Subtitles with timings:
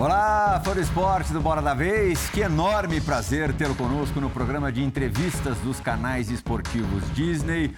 [0.00, 0.19] Hola.
[0.50, 2.28] Olá, fã do esporte do Bora da Vez.
[2.30, 7.72] Que enorme prazer tê-lo conosco no programa de entrevistas dos canais esportivos Disney.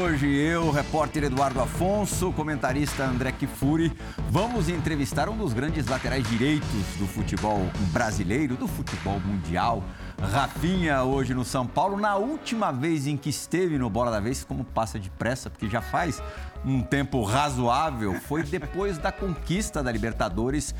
[0.00, 3.92] Hoje eu, repórter Eduardo Afonso, comentarista André Kifuri,
[4.30, 9.82] vamos entrevistar um dos grandes laterais direitos do futebol brasileiro, do futebol mundial.
[10.30, 14.44] Rafinha hoje no São Paulo, na última vez em que esteve no Bola da Vez,
[14.44, 16.22] como passa depressa, porque já faz
[16.64, 20.72] um tempo razoável, foi depois da conquista da Libertadores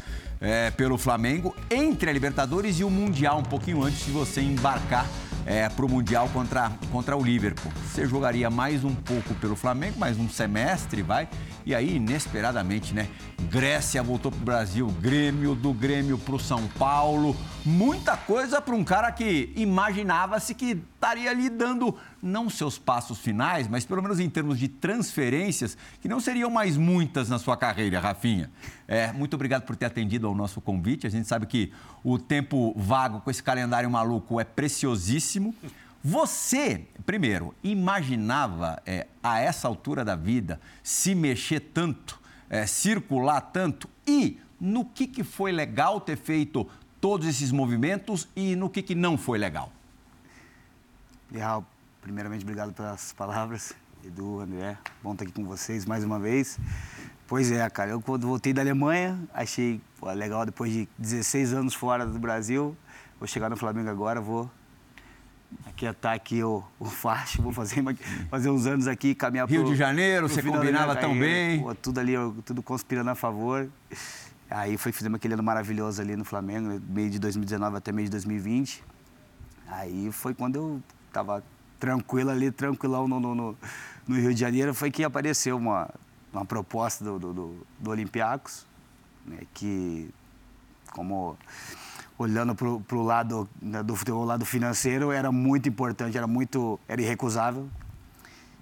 [0.43, 1.32] é, pelo Flamengo,
[1.71, 5.07] entre a Libertadores e o Mundial, um pouquinho antes de você embarcar
[5.47, 7.73] é, para o Mundial contra, contra o Liverpool.
[7.87, 11.29] Você jogaria mais um pouco pelo Flamengo, mais um semestre, vai.
[11.65, 13.09] E aí, inesperadamente, né?
[13.51, 17.37] Grécia voltou para o Brasil, Grêmio, do Grêmio para o São Paulo.
[17.65, 23.67] Muita coisa para um cara que imaginava-se que estaria ali dando não seus passos finais,
[23.67, 27.99] mas pelo menos em termos de transferências, que não seriam mais muitas na sua carreira,
[27.99, 28.51] Rafinha.
[28.87, 31.07] É, muito obrigado por ter atendido ao nosso convite.
[31.07, 31.73] A gente sabe que
[32.05, 35.53] o tempo vago com esse calendário maluco é preciosíssimo.
[36.05, 43.89] Você, primeiro, imaginava é, a essa altura da vida se mexer tanto, é, circular tanto
[44.07, 46.69] e no que, que foi legal ter feito
[47.01, 49.73] todos esses movimentos e no que, que não foi legal?
[51.33, 51.67] Leal,
[52.03, 53.73] primeiramente, obrigado pelas palavras.
[54.05, 56.59] Edu, André, bom estar aqui com vocês mais uma vez.
[57.29, 61.73] Pois é, cara, eu quando voltei da Alemanha, achei pô, legal, depois de 16 anos
[61.73, 62.77] fora do Brasil,
[63.19, 64.51] vou chegar no Flamengo agora, vou
[65.65, 67.83] aquietar aqui o, o facho, vou fazer,
[68.29, 71.63] fazer uns anos aqui, caminhar Rio pro, de Janeiro, você combinava tão bem.
[71.63, 73.69] Pô, tudo ali, tudo conspirando a favor.
[74.51, 78.11] Aí foi, fizemos aquele ano maravilhoso ali no Flamengo, meio de 2019 até meio de
[78.11, 78.83] 2020.
[79.69, 81.43] Aí foi quando eu estava
[81.83, 83.59] tranquilo ali, tranquilão no, no, no,
[84.07, 85.91] no, Rio de Janeiro, foi que apareceu uma,
[86.33, 88.65] uma proposta do, do, do, do Olympiacos,
[89.27, 90.09] né, que,
[90.93, 91.37] como
[92.17, 97.03] olhando para o lado né, do futebol, lado financeiro, era muito importante, era muito, era
[97.03, 97.69] irrecusável.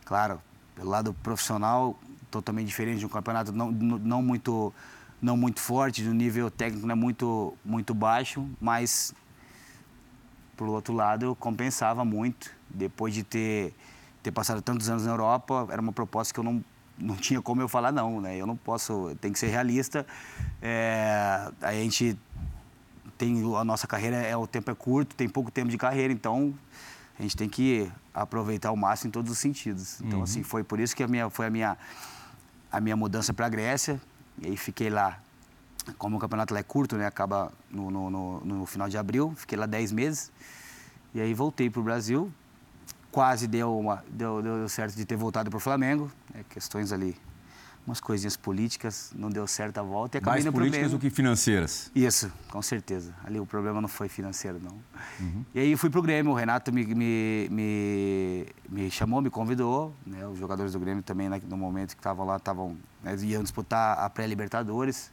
[0.07, 0.41] Claro,
[0.75, 1.99] pelo lado profissional,
[2.31, 4.73] totalmente diferente de um campeonato não, não muito
[5.21, 9.13] não muito forte, do nível técnico é muito muito baixo, mas
[10.61, 12.51] por outro lado, compensava muito.
[12.69, 13.75] Depois de ter,
[14.23, 16.63] ter passado tantos anos na Europa, era uma proposta que eu não,
[16.99, 18.37] não tinha como eu falar não, né?
[18.37, 20.07] Eu não posso, tem que ser realista.
[20.61, 22.15] É, a gente
[23.17, 26.53] tem a nossa carreira é o tempo é curto, tem pouco tempo de carreira, então
[27.19, 29.99] a gente tem que aproveitar ao máximo em todos os sentidos.
[30.03, 30.25] Então uhum.
[30.25, 31.79] assim foi por isso que a minha foi a minha
[32.71, 33.99] a minha mudança para a Grécia
[34.39, 35.19] e aí fiquei lá
[35.99, 37.07] como o campeonato lá é curto, né?
[37.07, 40.33] Acaba no, no, no, no final de abril, fiquei lá 10 meses.
[41.15, 42.33] E aí voltei para o Brasil.
[43.11, 46.11] Quase deu, uma, deu, deu certo de ter voltado para o Flamengo.
[46.33, 46.45] Né?
[46.49, 47.17] Questões ali,
[47.85, 50.19] umas coisinhas políticas, não deu certo a volta.
[50.19, 51.91] E Mais políticas do que financeiras.
[51.93, 53.13] Isso, com certeza.
[53.25, 54.79] Ali o problema não foi financeiro, não.
[55.19, 55.45] Uhum.
[55.53, 59.93] E aí fui para o Grêmio, o Renato me, me, me, me, chamou, me convidou.
[60.07, 60.25] Né?
[60.29, 63.99] Os jogadores do Grêmio também, né, no momento que estavam lá, estavam, né, iam disputar
[63.99, 65.11] a pré-Libertadores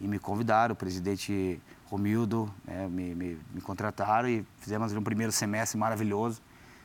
[0.00, 5.32] e me convidaram, o presidente Romildo né, me, me, me, contrataram e fizemos um primeiro
[5.32, 6.40] semestre maravilhoso.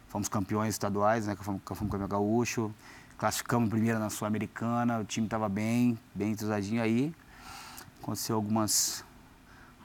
[0.07, 2.73] Fomos campeões estaduais, né, fomos, fomos campeão gaúcho,
[3.17, 7.13] classificamos primeiro na Sul-Americana, o time estava bem, bem entrosadinho aí.
[8.01, 9.05] Aconteceu algumas,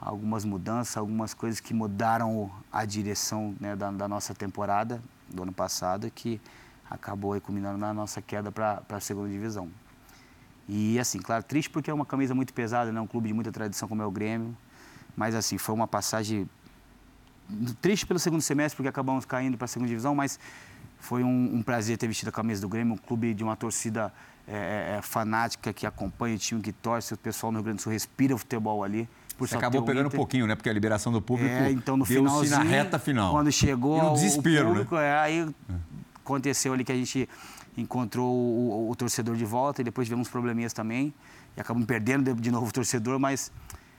[0.01, 5.53] algumas mudanças, algumas coisas que mudaram a direção né, da, da, nossa temporada do ano
[5.53, 6.41] passado, que
[6.89, 9.71] acabou culminando na nossa queda para a segunda divisão.
[10.69, 13.01] E assim, claro, triste porque é uma camisa muito pesada, né?
[13.01, 14.57] um clube de muita tradição como é o Grêmio.
[15.17, 16.49] Mas assim, foi uma passagem
[17.81, 20.39] triste pelo segundo semestre, porque acabamos caindo para a segunda divisão, mas
[20.99, 24.13] foi um, um, prazer ter vestido a camisa do Grêmio, um clube de uma torcida
[24.49, 27.79] é, é, é fanática que acompanha o time, que torce, o pessoal no Rio Grande
[27.79, 29.09] do Sul respira o futebol ali.
[29.39, 30.55] Você acabou pegando um pouquinho, né?
[30.55, 33.33] Porque a liberação do público é, então, no final na reta final.
[33.33, 35.09] Quando chegou e desespero, o público, né?
[35.09, 35.55] é, aí
[36.15, 37.29] aconteceu ali que a gente
[37.77, 41.13] encontrou o, o, o, torcedor de volta e depois tivemos probleminhas também
[41.57, 43.53] e acabamos perdendo de, de novo o torcedor, mas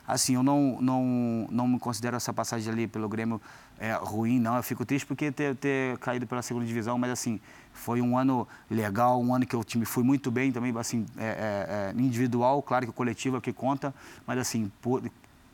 [0.08, 3.42] assim, eu não, não, não me considero essa passagem ali pelo Grêmio
[3.78, 4.56] é, ruim, não.
[4.56, 7.42] Eu fico triste porque ter, ter caído pela segunda divisão, mas assim,
[7.74, 11.94] foi um ano legal, um ano que o time foi muito bem também, assim, é,
[11.94, 13.94] é, é individual, claro que o coletivo é o que conta,
[14.26, 15.04] mas assim, por,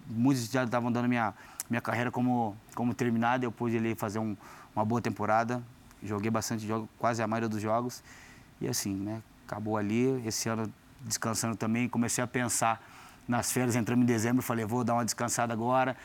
[0.08, 1.34] muitos já estavam dando minha,
[1.68, 4.38] minha carreira como, como terminada, eu pude ali fazer um,
[4.76, 5.64] uma boa temporada,
[6.04, 8.04] joguei bastante jogos, quase a maioria dos jogos.
[8.62, 9.22] E assim, né?
[9.46, 10.72] Acabou ali, esse ano
[11.02, 12.82] descansando também, comecei a pensar
[13.28, 15.96] nas férias, entramos em dezembro, falei, vou dar uma descansada agora,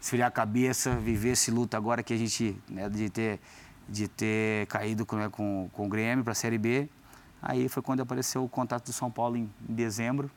[0.00, 3.40] esfriar a cabeça, viver esse luto agora que a gente, né, de ter,
[3.88, 6.88] de ter caído né, com, com o Grêmio para a Série B.
[7.40, 10.30] Aí foi quando apareceu o contato do São Paulo em, em dezembro.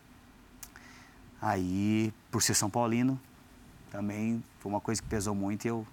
[1.41, 3.19] Aí, por ser São Paulino,
[3.89, 5.87] também foi uma coisa que pesou muito e eu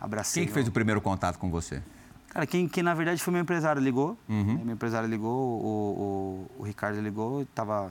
[0.00, 0.42] abracei.
[0.42, 1.82] Quem que fez o primeiro contato com você?
[2.36, 4.14] Cara, quem, quem na verdade foi meu empresário ligou.
[4.28, 4.60] Uhum.
[4.62, 7.90] Meu empresário ligou, o, o, o Ricardo ligou, estava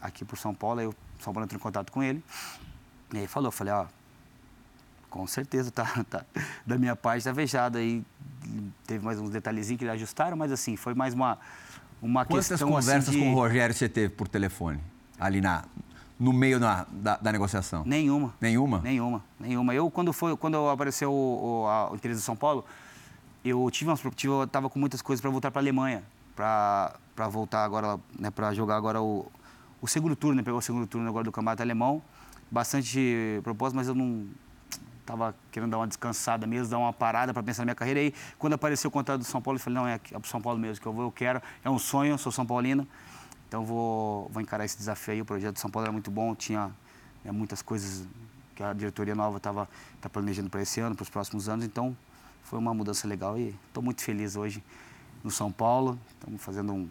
[0.00, 2.22] aqui por São Paulo, aí o São Paulo entrou em contato com ele.
[3.12, 3.86] E aí falou, falei, ó,
[5.08, 6.24] com certeza tá, tá
[6.64, 8.04] da minha parte tá fechado aí.
[8.86, 11.36] Teve mais uns detalhezinhos que ajustaram, mas assim, foi mais uma,
[12.00, 12.68] uma Quantas questão.
[12.68, 13.24] Quantas conversas assim, de...
[13.24, 14.78] com o Rogério você teve por telefone?
[15.18, 15.64] Ali na,
[16.16, 17.82] no meio da, da, da, negociação?
[17.84, 18.34] Nenhuma.
[18.40, 18.78] Nenhuma?
[18.82, 19.74] Nenhuma, nenhuma.
[19.74, 22.64] Eu, quando, foi, quando apareceu o, o, a, interesse de São Paulo,
[23.44, 26.04] eu tive umas tive, eu tava com muitas coisas para voltar para a Alemanha,
[26.36, 29.30] para voltar agora, né, para jogar agora o,
[29.80, 32.02] o segundo turno, né, pegar o segundo turno agora do campeonato alemão.
[32.50, 34.26] Bastante propósito, mas eu não
[35.00, 38.00] estava querendo dar uma descansada mesmo, dar uma parada para pensar na minha carreira.
[38.00, 40.28] E aí, quando apareceu o contrato do São Paulo, eu falei, não, é, é para
[40.28, 41.40] São Paulo mesmo que eu vou, eu quero.
[41.64, 42.86] É um sonho, sou São Paulino.
[43.48, 45.20] Então vou, vou encarar esse desafio aí.
[45.20, 46.70] O projeto do São Paulo era muito bom, tinha
[47.24, 48.06] é, muitas coisas
[48.54, 49.68] que a diretoria nova estava
[50.00, 51.64] tá planejando para esse ano, para os próximos anos.
[51.64, 51.96] Então
[52.44, 54.62] foi uma mudança legal e estou muito feliz hoje
[55.22, 55.98] no São Paulo.
[56.18, 56.88] Estamos fazendo um,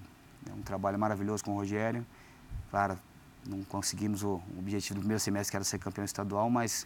[0.50, 2.06] é, um trabalho maravilhoso com o Rogério.
[2.70, 2.98] Claro,
[3.48, 6.86] não conseguimos o, o objetivo do primeiro semestre, que era ser campeão estadual, mas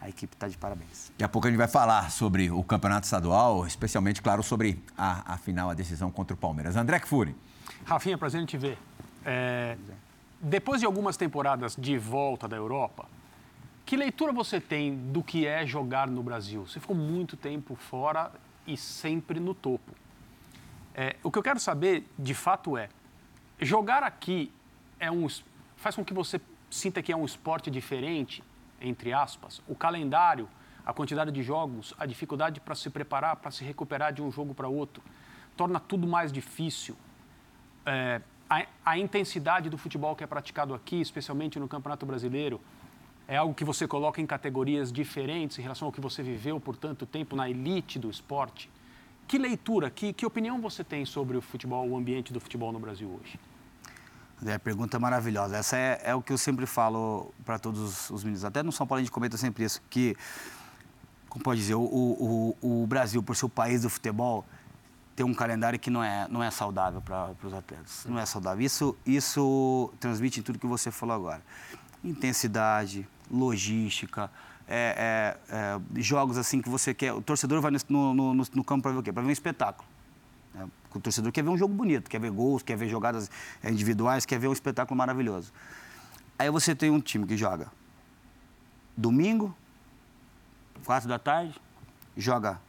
[0.00, 1.10] a equipe está de parabéns.
[1.10, 5.34] Daqui a pouco a gente vai falar sobre o campeonato estadual, especialmente, claro, sobre a,
[5.34, 6.76] a final, a decisão contra o Palmeiras.
[6.76, 7.36] André Kfouri.
[7.84, 8.78] Rafinha, prazer em te ver.
[9.24, 9.76] É,
[10.40, 13.06] depois de algumas temporadas de volta da Europa,
[13.84, 16.66] que leitura você tem do que é jogar no Brasil?
[16.66, 18.32] Você ficou muito tempo fora
[18.66, 19.92] e sempre no topo.
[20.94, 22.88] É, o que eu quero saber, de fato, é
[23.60, 24.52] jogar aqui
[25.00, 25.26] é um,
[25.76, 26.40] faz com que você
[26.70, 28.42] sinta que é um esporte diferente,
[28.80, 29.60] entre aspas.
[29.66, 30.48] O calendário,
[30.86, 34.54] a quantidade de jogos, a dificuldade para se preparar, para se recuperar de um jogo
[34.54, 35.02] para outro,
[35.56, 36.96] torna tudo mais difícil.
[37.84, 42.60] É, a, a intensidade do futebol que é praticado aqui, especialmente no Campeonato Brasileiro,
[43.32, 46.76] é algo que você coloca em categorias diferentes em relação ao que você viveu por
[46.76, 48.70] tanto tempo na elite do esporte.
[49.26, 52.78] Que leitura, que, que opinião você tem sobre o futebol, o ambiente do futebol no
[52.78, 53.40] Brasil hoje?
[54.44, 55.56] É, pergunta maravilhosa.
[55.56, 58.44] Essa é, é o que eu sempre falo para todos os meninos.
[58.44, 60.14] Até no São Paulo a gente comenta sempre isso, que,
[61.30, 64.44] como pode dizer, o, o, o Brasil, por ser o país do futebol,
[65.16, 68.04] tem um calendário que não é, não é saudável para os atletas.
[68.06, 68.62] Não é saudável.
[68.62, 71.42] Isso, isso transmite em tudo que você falou agora.
[72.04, 74.30] Intensidade, logística,
[74.68, 75.54] é, é,
[75.96, 77.12] é, jogos assim que você quer.
[77.12, 79.12] O torcedor vai no, no, no, no campo para ver o quê?
[79.12, 79.88] Para ver um espetáculo.
[80.54, 80.68] Né?
[80.94, 83.30] O torcedor quer ver um jogo bonito, quer ver gols, quer ver jogadas
[83.62, 85.52] é, individuais, quer ver um espetáculo maravilhoso.
[86.38, 87.70] Aí você tem um time que joga
[88.96, 89.56] domingo,
[90.84, 91.54] quatro da tarde,
[92.16, 92.60] joga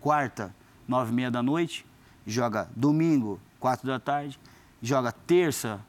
[0.00, 0.54] quarta,
[0.88, 1.86] nove e meia da noite,
[2.26, 4.38] joga domingo, quatro da tarde,
[4.82, 5.80] joga terça,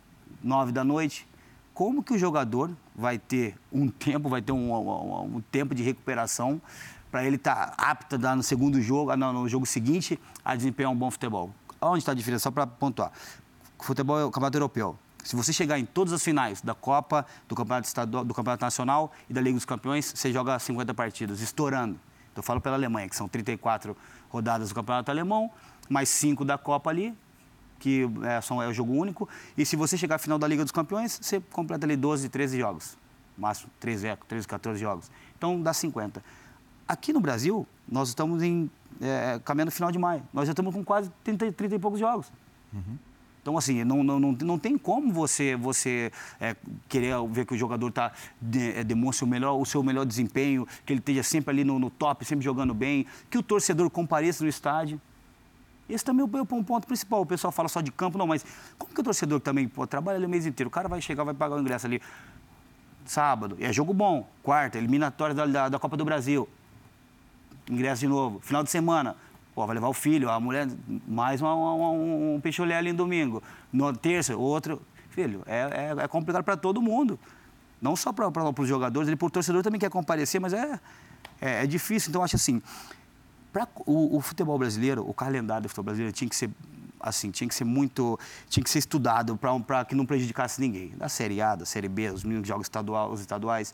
[0.44, 1.28] nove da noite.
[1.74, 5.84] Como que o jogador vai ter um tempo, vai ter um, um, um tempo de
[5.84, 6.62] recuperação
[7.10, 10.96] para ele estar tá apto a no segundo jogo, no jogo seguinte, a desempenhar um
[10.96, 11.52] bom futebol?
[11.80, 12.44] Onde está a diferença?
[12.44, 13.12] Só para pontuar.
[13.80, 14.98] Futebol é o campeonato europeu.
[15.24, 19.12] Se você chegar em todas as finais da Copa, do Campeonato Estadual, do Campeonato Nacional
[19.30, 22.00] e da Liga dos Campeões, você joga 50 partidas, estourando.
[22.36, 23.96] Eu falo pela Alemanha, que são 34
[24.30, 25.51] rodadas do Campeonato Alemão,
[25.90, 27.16] mais cinco da Copa ali,
[27.82, 29.28] que é, são, é o jogo único.
[29.58, 32.60] E se você chegar à final da Liga dos Campeões, você completa ali 12, 13
[32.60, 32.98] jogos.
[33.38, 35.12] Máximo 13, 13 14 jogos.
[35.36, 36.24] Então dá 50.
[36.88, 38.70] Aqui no Brasil, nós estamos em,
[39.02, 40.22] é, caminhando final de maio.
[40.32, 42.32] Nós já estamos com quase 30, 30 e poucos jogos.
[42.72, 42.98] Uhum.
[43.42, 46.56] Então, assim, não, não, não, não tem como você, você é,
[46.88, 50.68] querer ver que o jogador tá, de, é, demonstre o, melhor, o seu melhor desempenho,
[50.86, 54.44] que ele esteja sempre ali no, no, top, sempre jogando bem, que o torcedor compareça
[54.44, 55.02] no estádio.
[55.93, 57.21] Esse também é um ponto principal.
[57.21, 58.45] O pessoal fala só de campo, não, mas
[58.77, 60.67] como que o torcedor também pô, trabalha ali o mês inteiro?
[60.67, 62.01] O cara vai chegar, vai pagar o ingresso ali
[63.05, 66.48] sábado, é jogo bom, quarta, eliminatória da, da, da Copa do Brasil,
[67.69, 69.15] ingresso de novo, final de semana,
[69.53, 70.67] Pô, vai levar o filho, a mulher,
[71.07, 73.43] mais uma, uma, um, um peixolé ali no domingo.
[73.71, 74.81] No terça, outro.
[75.10, 77.19] Filho, é, é, é complicado para todo mundo.
[77.81, 80.79] Não só para os jogadores, ele, para o torcedor também quer comparecer, mas é,
[81.41, 82.12] é, é difícil.
[82.12, 82.62] Então, acho assim,
[83.51, 86.50] para o, o, futebol brasileiro, o calendário do futebol brasileiro tinha que ser
[87.00, 90.89] assim, tinha que ser muito, tinha que ser estudado para que não prejudicasse ninguém.
[90.96, 93.74] Da Série A, da Série B, os meninos que jogam estadual, os estaduais,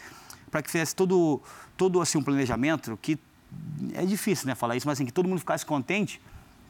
[0.49, 1.41] para que fizesse todo,
[1.75, 3.19] todo assim, um planejamento que
[3.93, 6.21] é difícil, né, falar isso, mas assim, que todo mundo ficasse contente,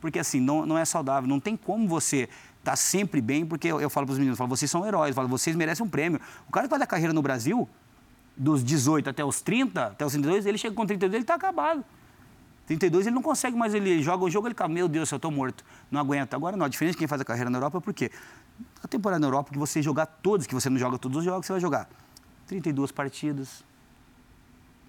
[0.02, 2.24] porque assim, não, não é saudável, não tem como você
[2.60, 5.16] estar tá sempre bem, porque eu, eu falo para os meninos, falo, vocês são heróis,
[5.16, 6.20] falo, vocês merecem um prêmio.
[6.48, 7.68] O cara que faz a carreira no Brasil,
[8.36, 11.84] dos 18 até os 30, até os 32, ele chega com 32, ele está acabado.
[12.68, 15.32] 32 ele não consegue mais, ele joga o jogo, ele fala, meu Deus, eu estou
[15.32, 16.36] morto, não aguenta.
[16.36, 18.12] Agora não, a diferença de quem faz a carreira na Europa é porque
[18.84, 21.46] a temporada na Europa, que você jogar todos, que você não joga todos os jogos,
[21.46, 21.90] você vai jogar
[22.46, 23.64] 32 partidas,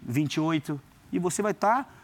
[0.02, 0.80] 28,
[1.12, 1.84] e você vai estar.
[1.84, 1.98] Tá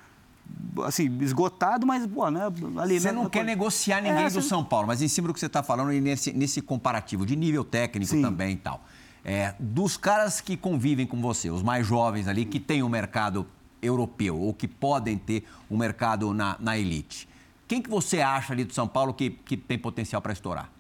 [0.87, 2.43] assim, esgotado, mas, pô, né?
[2.77, 5.35] Ali, você né, não quer negociar ninguém é, do São Paulo, mas em cima do
[5.35, 8.23] que você está falando, e nesse, nesse comparativo de nível técnico Sim.
[8.23, 8.85] também e tal.
[9.25, 13.47] É, dos caras que convivem com você, os mais jovens ali, que têm um mercado
[13.85, 17.29] europeu ou que podem ter um mercado na, na elite,
[17.67, 20.71] quem que você acha ali do São Paulo que, que tem potencial para estourar?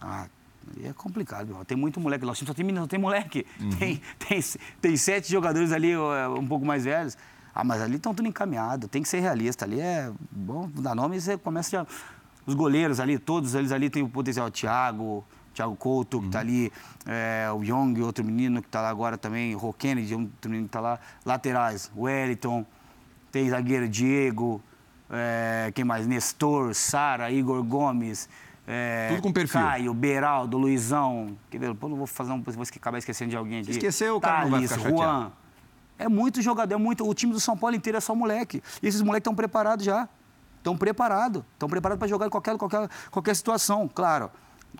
[0.00, 0.26] Ah,
[0.82, 1.64] é complicado, meu.
[1.64, 2.24] tem muito moleque.
[2.24, 3.46] Nós só tem menino, tem moleque.
[3.60, 3.70] Uhum.
[3.70, 4.40] Tem, tem,
[4.80, 7.16] tem sete jogadores ali um pouco mais velhos.
[7.54, 9.64] Ah, mas ali estão tudo encaminhado, tem que ser realista.
[9.64, 11.86] Ali é bom, dá nome e você começa já.
[12.46, 14.50] Os goleiros ali, todos eles ali têm o potencial.
[14.50, 16.22] Thiago, Thiago Couto, uhum.
[16.22, 16.72] que está ali,
[17.06, 20.68] é, o Young, outro menino que está lá agora também, o Kennedy, outro menino que
[20.68, 20.98] está lá.
[21.24, 22.64] Laterais, Wellington,
[23.32, 24.62] tem zagueiro Diego,
[25.10, 26.06] é, quem mais?
[26.06, 28.28] Nestor, Sara, Igor Gomes.
[28.66, 29.60] É, Tudo com perfil.
[29.60, 31.36] Caio, Beraldo, Luizão.
[31.50, 31.74] Ver?
[31.74, 32.40] Pô, não vou fazer um.
[32.40, 33.72] Vou acabar esquecendo de alguém aqui.
[33.72, 35.32] Esqueceu, o cara Thales, não Juan.
[35.98, 37.06] É muito jogador, é muito.
[37.06, 38.62] O time do São Paulo inteiro é só moleque.
[38.80, 40.08] E esses moleques estão preparados já.
[40.58, 41.42] Estão preparados.
[41.52, 43.90] Estão preparados para jogar em qualquer, qualquer, qualquer situação.
[43.92, 44.30] Claro,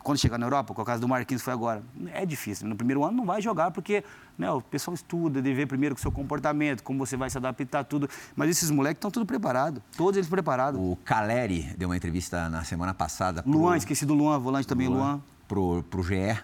[0.02, 1.82] quando chegar na Europa, com o caso do Marquinhos foi agora,
[2.12, 2.68] é difícil.
[2.68, 4.04] No primeiro ano não vai jogar, porque
[4.38, 7.84] né, o pessoal estuda, de ver primeiro o seu comportamento, como você vai se adaptar,
[7.84, 8.08] tudo.
[8.34, 10.80] Mas esses moleques estão tudo preparados, todos eles preparados.
[10.80, 13.42] O Caleri deu uma entrevista na semana passada.
[13.42, 13.52] Pro...
[13.52, 14.98] Luan, esqueci do Luan, volante também, Luan.
[14.98, 15.22] Luan.
[15.48, 16.38] Pro, pro GE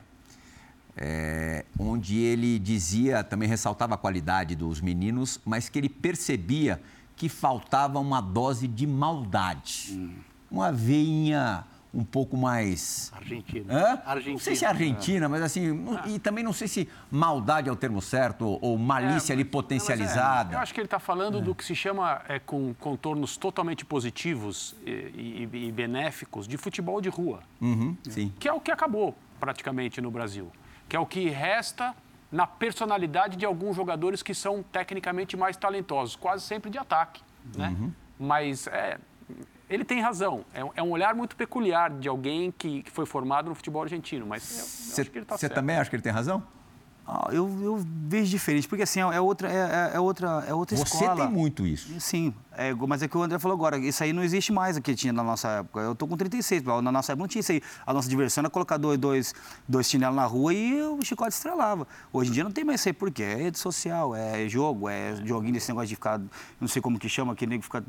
[0.96, 6.80] é, onde ele dizia, também ressaltava a qualidade dos meninos, mas que ele percebia
[7.14, 9.90] que faltava uma dose de maldade.
[9.92, 10.14] Hum.
[10.50, 11.64] Uma veinha
[11.96, 13.12] um pouco mais.
[13.16, 13.72] Argentina.
[13.72, 14.02] Hã?
[14.04, 14.32] Argentina.
[14.32, 15.28] Não sei se é Argentina, é.
[15.28, 15.84] mas assim.
[15.96, 16.08] Ah.
[16.08, 20.54] E também não sei se maldade é o termo certo, ou malícia é, ali potencializada.
[20.54, 23.84] É, eu acho que ele está falando do que se chama, é, com contornos totalmente
[23.84, 27.40] positivos e, e, e benéficos, de futebol de rua.
[27.60, 28.32] Uhum, sim.
[28.38, 30.50] Que é o que acabou praticamente no Brasil
[30.88, 31.94] que é o que resta
[32.30, 37.22] na personalidade de alguns jogadores que são tecnicamente mais talentosos, quase sempre de ataque.
[37.56, 37.68] Né?
[37.68, 37.92] Uhum.
[38.18, 38.98] Mas é,
[39.68, 40.44] ele tem razão.
[40.54, 44.26] É, é, um olhar muito peculiar de alguém que, que foi formado no futebol argentino.
[44.26, 44.56] Mas eu,
[44.96, 46.42] eu acho que ele está Você também acha que ele tem razão?
[47.08, 50.82] Ah, eu, eu, vejo diferente, porque assim, é outra, é, é outra, é outra Você
[50.82, 51.14] escola.
[51.14, 52.00] Você tem muito isso.
[52.00, 54.92] Sim, é, mas é que o André falou agora, isso aí não existe mais aqui
[54.92, 55.78] tinha na nossa época.
[55.78, 57.62] Eu tô com 36, na nossa época não tinha isso aí.
[57.86, 59.34] A nossa diversão era colocar dois, dois,
[59.68, 61.86] dois chinelos na rua e o chicote estrelava.
[62.12, 63.22] Hoje em dia não tem mais isso aí, por quê?
[63.22, 66.20] É rede social, é jogo, é joguinho desse negócio de ficar,
[66.60, 67.84] não sei como que chama, que nem ficar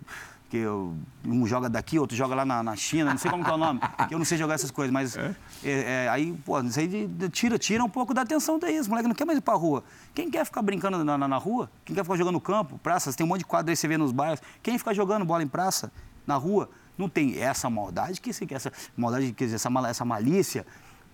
[0.50, 3.50] que eu, um joga daqui, outro joga lá na, na, China, não sei como que
[3.50, 5.36] é o nome, que eu não sei jogar essas coisas, mas é?
[5.63, 8.80] É, é, aí, pô, isso aí de, de, tira, tira um pouco da atenção daí,
[8.80, 9.84] os moleques não quer mais ir pra rua.
[10.13, 11.70] Quem quer ficar brincando na, na, na, rua?
[11.84, 13.98] Quem quer ficar jogando no campo, praças, tem um monte de quadro aí você vê
[13.98, 15.92] nos bairros, quem fica jogando bola em praça,
[16.25, 20.66] na rua, não tem essa maldade, que essa maldade, quer dizer, essa, essa malícia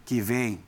[0.05, 0.63] que vem,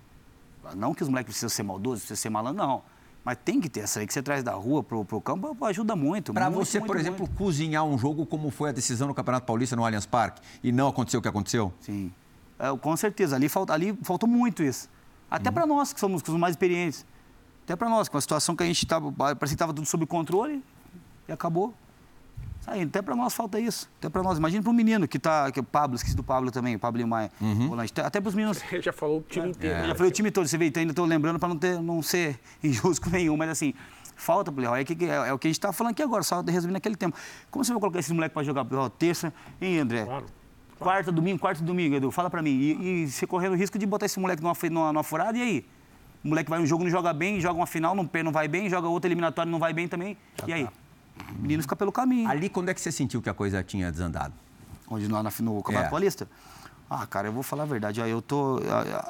[0.75, 2.94] não que os moleques precisam ser maldosos, precisam ser malandros, não
[3.25, 5.95] mas tem que ter essa aí que você traz da rua pro, pro campo, ajuda
[5.95, 6.31] muito.
[6.31, 7.35] Para você, muito, por exemplo, muito.
[7.35, 10.87] cozinhar um jogo como foi a decisão no Campeonato Paulista no Allianz Parque e não
[10.87, 11.73] aconteceu o que aconteceu?
[11.81, 12.13] Sim.
[12.59, 13.35] É, com certeza.
[13.35, 14.87] Ali, falta, ali faltou muito isso.
[15.29, 15.55] Até uhum.
[15.55, 17.03] para nós, que somos os mais experientes.
[17.63, 19.11] Até para nós, com a situação que a gente estava.
[19.11, 20.63] Parecia que estava tudo sob controle
[21.27, 21.73] e acabou.
[22.65, 22.87] Saindo.
[22.87, 23.87] Até para nós falta isso.
[23.99, 24.39] Até para nós.
[24.39, 25.51] Imagina para um menino que está.
[25.51, 27.31] Que é o Pablo, esqueci do Pablo também, o Pablo Maia.
[27.39, 27.71] Uhum.
[28.03, 28.57] Até para os meninos.
[28.57, 29.49] Você já falou o time é.
[29.49, 29.75] inteiro.
[29.75, 29.87] É.
[29.87, 30.47] Já falei o time todo.
[30.47, 33.49] Você vê, então ainda estou lembrando para não, ter, não ser injusto com nenhum, mas
[33.49, 33.73] assim.
[34.17, 36.23] Falta pro Leroy, é, que, é, é, o que a gente está falando aqui agora,
[36.23, 37.17] só resumindo naquele tempo.
[37.51, 40.05] Como você vai colocar esses moleques para jogar pro terça, hein, André?
[40.05, 40.25] Claro.
[40.79, 42.51] Quarta, domingo, quarta domingo, Edu, fala para mim.
[42.51, 45.41] E, e você correndo o risco de botar esse moleque numa, numa, numa furada, e
[45.41, 45.65] aí?
[46.23, 48.69] O moleque vai um jogo, não joga bem, joga uma final, não, não vai bem,
[48.69, 50.17] joga outra eliminatória, não vai bem também.
[50.47, 50.69] e aí?
[51.37, 52.29] O menino fica pelo caminho.
[52.29, 54.33] Ali, quando é que você sentiu que a coisa tinha desandado?
[54.87, 55.89] Onde lá no Campeonato é.
[55.89, 56.27] Paulista?
[56.87, 57.99] Ah, cara, eu vou falar a verdade.
[57.99, 58.59] Eu tô.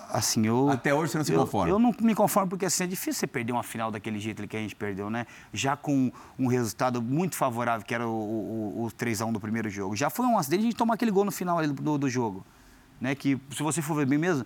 [0.10, 0.70] Assim, eu.
[0.70, 1.70] Até hoje você não se conforma?
[1.70, 4.48] Eu, eu não me conformo porque assim, é difícil você perder uma final daquele jeito
[4.48, 5.26] que a gente perdeu, né?
[5.52, 9.94] Já com um resultado muito favorável, que era o, o, o 3x1 do primeiro jogo.
[9.96, 12.46] Já foi um acidente a gente tomar aquele gol no final do, do jogo.
[13.00, 13.14] Né?
[13.14, 14.46] Que, se você for ver bem mesmo,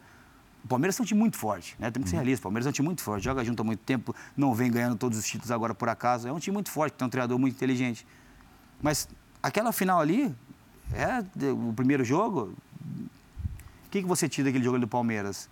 [0.63, 1.89] o Palmeiras é um time muito forte, né?
[1.89, 2.21] Tem que ser uhum.
[2.21, 2.41] realista.
[2.41, 4.95] O Palmeiras é um time muito forte, joga junto há muito tempo, não vem ganhando
[4.95, 6.27] todos os títulos agora por acaso.
[6.27, 8.05] É um time muito forte, tem um treinador muito inteligente.
[8.81, 9.07] Mas
[9.41, 10.33] aquela final ali,
[10.93, 12.53] é o primeiro jogo.
[13.85, 15.49] O que, que você tira daquele jogo do Palmeiras?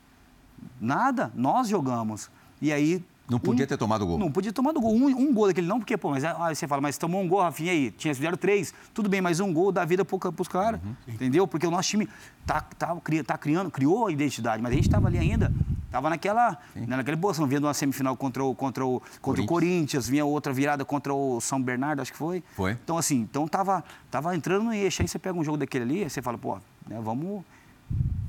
[0.80, 2.30] Nada, nós jogamos.
[2.62, 4.18] E aí não podia um, ter tomado gol.
[4.18, 4.96] Não podia ter tomado gol.
[4.96, 7.42] Um, um gol daquele não, porque, pô, mas aí você fala, mas tomou um gol,
[7.42, 8.74] Rafinha, aí, tinha fizeram três.
[8.94, 10.80] Tudo bem, mas um gol dá vida para os caras.
[10.82, 10.96] Uhum.
[11.08, 11.46] Entendeu?
[11.46, 12.08] Porque o nosso time
[12.46, 15.52] tá, tá, tá criando, criou a identidade, mas a gente estava ali ainda.
[15.86, 19.46] Estava naquela, né, naquela posição, vendo uma semifinal contra o, contra, o, contra Corinthians.
[19.46, 22.44] o Corinthians, vinha outra virada contra o São Bernardo, acho que foi.
[22.56, 22.72] Foi.
[22.72, 25.02] Então, assim, então tava, tava entrando no eixo.
[25.02, 26.58] Aí você pega um jogo daquele ali, aí você fala, pô,
[26.88, 27.44] né, vamos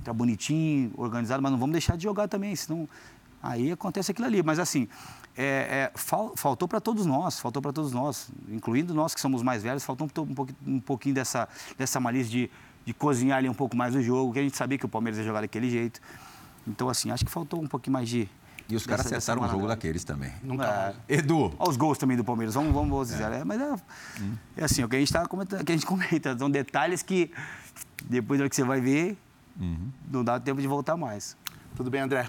[0.05, 2.89] tá bonitinho, organizado, mas não vamos deixar de jogar também, senão
[3.43, 4.43] Aí acontece aquilo ali.
[4.43, 4.89] Mas assim,
[5.37, 9.43] é, é, fal, faltou para todos nós, faltou para todos nós, incluindo nós que somos
[9.43, 12.51] mais velhos, faltou um, pouquinho, um pouquinho dessa, dessa malícia de,
[12.85, 15.19] de cozinhar ali um pouco mais o jogo, que a gente sabia que o Palmeiras
[15.19, 16.01] ia jogar daquele jeito.
[16.67, 18.29] Então, assim, acho que faltou um pouquinho mais de.
[18.69, 20.31] E os caras acertaram um jogo daqueles também.
[20.43, 21.17] Nunca é.
[21.17, 21.55] Edu.
[21.59, 23.33] Olha os gols também do Palmeiras, vamos, vamos dizer.
[23.33, 23.45] É.
[23.45, 23.73] mas é,
[24.21, 24.35] hum.
[24.57, 27.33] é, assim, o que a gente está comentando, que a gente comenta, são detalhes que
[28.05, 29.17] depois que você vai ver,
[29.59, 29.91] uhum.
[30.11, 31.37] não dá tempo de voltar mais.
[31.77, 32.29] Tudo bem, André?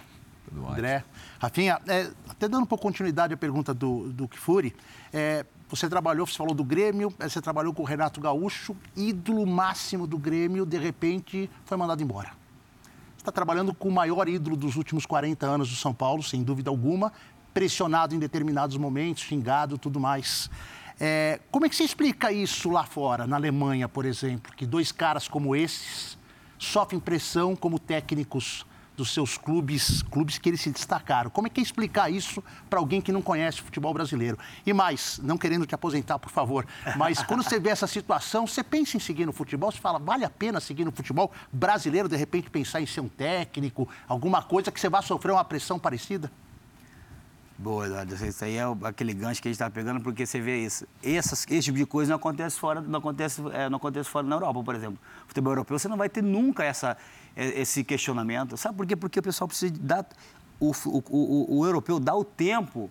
[0.49, 1.03] Tudo André.
[1.39, 4.75] Rafinha, é, até dando um pouco continuidade à pergunta do, do Kifuri,
[5.13, 9.45] é, você trabalhou, você falou do Grêmio, é, você trabalhou com o Renato Gaúcho, ídolo
[9.45, 12.29] máximo do Grêmio, de repente foi mandado embora.
[13.15, 16.41] Você está trabalhando com o maior ídolo dos últimos 40 anos do São Paulo, sem
[16.41, 17.13] dúvida alguma,
[17.53, 20.49] pressionado em determinados momentos, xingado tudo mais.
[20.99, 24.91] É, como é que você explica isso lá fora, na Alemanha, por exemplo, que dois
[24.91, 26.17] caras como esses
[26.57, 28.65] sofrem pressão como técnicos
[28.99, 31.29] dos seus clubes, clubes que eles se destacaram.
[31.29, 34.37] Como é que é explicar isso para alguém que não conhece o futebol brasileiro?
[34.65, 38.61] E mais, não querendo te aposentar, por favor, mas quando você vê essa situação, você
[38.61, 42.17] pensa em seguir no futebol, você fala, vale a pena seguir no futebol brasileiro, de
[42.17, 46.29] repente pensar em ser um técnico, alguma coisa que você vai sofrer uma pressão parecida?
[47.61, 48.15] Boa, Eduardo.
[48.15, 50.87] Isso aí é aquele gancho que a gente está pegando, porque você vê isso.
[51.03, 54.37] Essas, esse tipo de coisa não acontece fora, não acontece, é, não acontece fora na
[54.37, 54.97] Europa, por exemplo.
[55.27, 56.95] Futebol europeu, você não vai ter nunca essa,
[57.35, 58.57] esse questionamento.
[58.57, 58.95] Sabe por quê?
[58.95, 60.05] Porque o pessoal precisa dar.
[60.59, 62.89] O, o, o, o europeu dá o tempo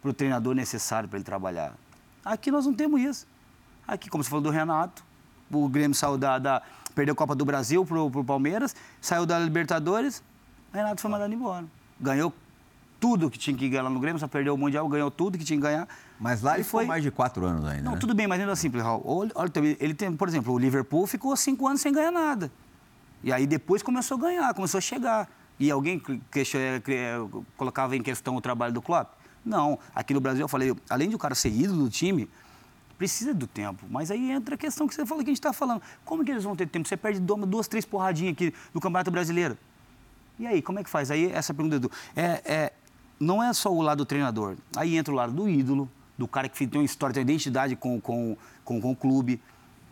[0.00, 1.74] para o treinador necessário para ele trabalhar.
[2.24, 3.26] Aqui nós não temos isso.
[3.86, 5.04] Aqui, como você falou do Renato,
[5.50, 6.62] o Grêmio saiu da, da
[6.94, 10.22] perdeu a Copa do Brasil para o Palmeiras, saiu da Libertadores,
[10.72, 11.66] o Renato foi mandado embora.
[12.00, 12.32] Ganhou
[13.00, 15.44] tudo que tinha que ganhar lá no Grêmio, só perdeu o Mundial, ganhou tudo que
[15.44, 15.88] tinha que ganhar.
[16.20, 17.82] Mas lá ele foi mais de quatro anos ainda.
[17.82, 17.98] Não, né?
[17.98, 18.70] tudo bem, mas ainda assim,
[19.04, 22.50] olha, olha, ele tem, por exemplo, o Liverpool ficou cinco anos sem ganhar nada.
[23.22, 25.28] E aí depois começou a ganhar, começou a chegar.
[25.58, 26.44] E alguém que, que,
[27.56, 29.12] colocava em questão o trabalho do Klopp?
[29.44, 29.78] Não.
[29.94, 32.28] Aqui no Brasil, eu falei, além de o cara ser ídolo do time,
[32.98, 33.84] precisa do tempo.
[33.88, 35.82] Mas aí entra a questão que você falou que a gente está falando.
[36.04, 36.88] Como que eles vão ter tempo?
[36.88, 39.56] Você perde duas, três porradinhas aqui no Campeonato Brasileiro.
[40.38, 41.10] E aí, como é que faz?
[41.10, 41.90] Aí, essa pergunta do.
[42.16, 42.72] É, é,
[43.20, 44.56] não é só o lado do treinador.
[44.76, 47.76] Aí entra o lado do ídolo, do cara que tem uma história, tem uma identidade
[47.76, 49.40] com, com, com, com o clube,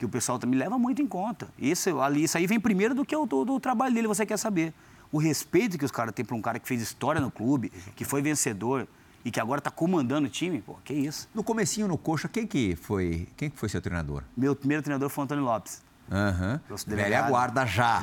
[0.00, 1.46] que o pessoal também leva muito em conta.
[1.58, 4.38] Isso, ali, isso aí vem primeiro do que o do, do trabalho dele, você quer
[4.38, 4.72] saber.
[5.12, 8.02] O respeito que os caras têm para um cara que fez história no clube, que
[8.02, 8.88] foi vencedor
[9.22, 11.28] e que agora está comandando o time, pô, que isso.
[11.34, 14.22] No comecinho, no Coxa, quem que foi, quem que foi seu treinador?
[14.34, 15.82] Meu primeiro treinador foi o Antônio Lopes.
[16.10, 16.76] Uhum.
[16.86, 18.02] Velha guarda já.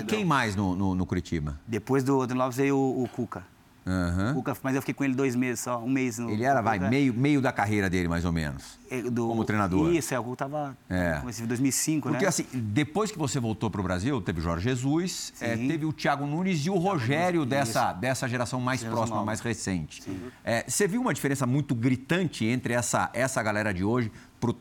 [0.00, 1.60] E quem mais no, no, no Curitiba?
[1.64, 3.44] Depois do Antônio Lopes veio o, o Cuca.
[3.86, 4.42] Uhum.
[4.64, 6.18] mas eu fiquei com ele dois meses só, um mês.
[6.18, 9.44] No, ele era, vai, meio, meio da carreira dele, mais ou menos, é, do, como
[9.44, 9.92] treinador.
[9.94, 11.22] Isso, é, o Cuca estava, é.
[11.40, 12.28] em 2005, Porque, né?
[12.28, 16.26] assim, depois que você voltou para o Brasil, teve Jorge Jesus, é, teve o Thiago
[16.26, 19.24] Nunes e o Rogério dessa, dessa geração mais próxima, nova.
[19.24, 20.02] mais recente.
[20.44, 24.10] É, você viu uma diferença muito gritante entre essa, essa galera de hoje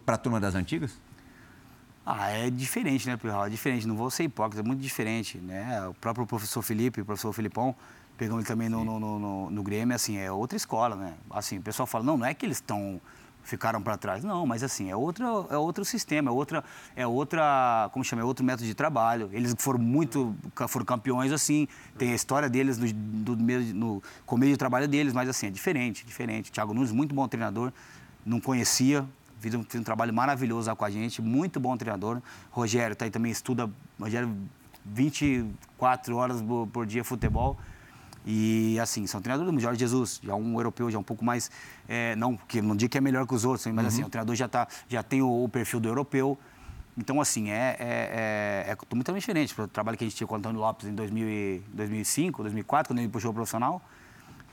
[0.06, 1.00] para a turma das antigas?
[2.06, 3.48] Ah, é diferente, né, Pirral?
[3.48, 5.88] É diferente, não vou ser hipócrita, é muito diferente, né?
[5.88, 7.76] O próprio professor Felipe, o professor Filipão,
[8.18, 11.14] pegamos ele também no, no, no, no, Grêmio, assim, é outra escola, né?
[11.30, 13.00] Assim, o pessoal fala, não, não é que eles estão
[13.46, 14.24] ficaram para trás.
[14.24, 16.64] Não, mas assim, é outro, é outro sistema, é outra,
[16.96, 19.30] é outra, como chama, é outro método de trabalho.
[19.32, 20.36] Eles foram muito,
[20.68, 25.30] foram campeões assim, tem a história deles no, do, no começo de trabalho deles, mas
[25.30, 26.52] assim, é diferente, diferente.
[26.52, 27.72] Thiago Nunes, muito bom treinador,
[28.26, 29.06] não conhecia,
[29.40, 32.22] fez um, fez um trabalho maravilhoso lá com a gente, muito bom treinador.
[32.50, 34.36] Rogério tá aí também, estuda, Rogério
[34.84, 37.58] 24 horas por, por dia futebol.
[38.26, 41.52] E assim, são treinadores do Jorge Jesus, já um europeu, já um pouco mais.
[41.88, 43.88] É, não, que não digo que é melhor que os outros, mas assim, uhum.
[43.88, 46.38] assim, o treinador já, tá, já tem o, o perfil do europeu.
[46.98, 49.62] Então, assim, é, é, é, é totalmente diferente.
[49.62, 53.00] O trabalho que a gente tinha com o Antônio Lopes em 2000, 2005, 2004, quando
[53.00, 53.82] ele puxou o profissional,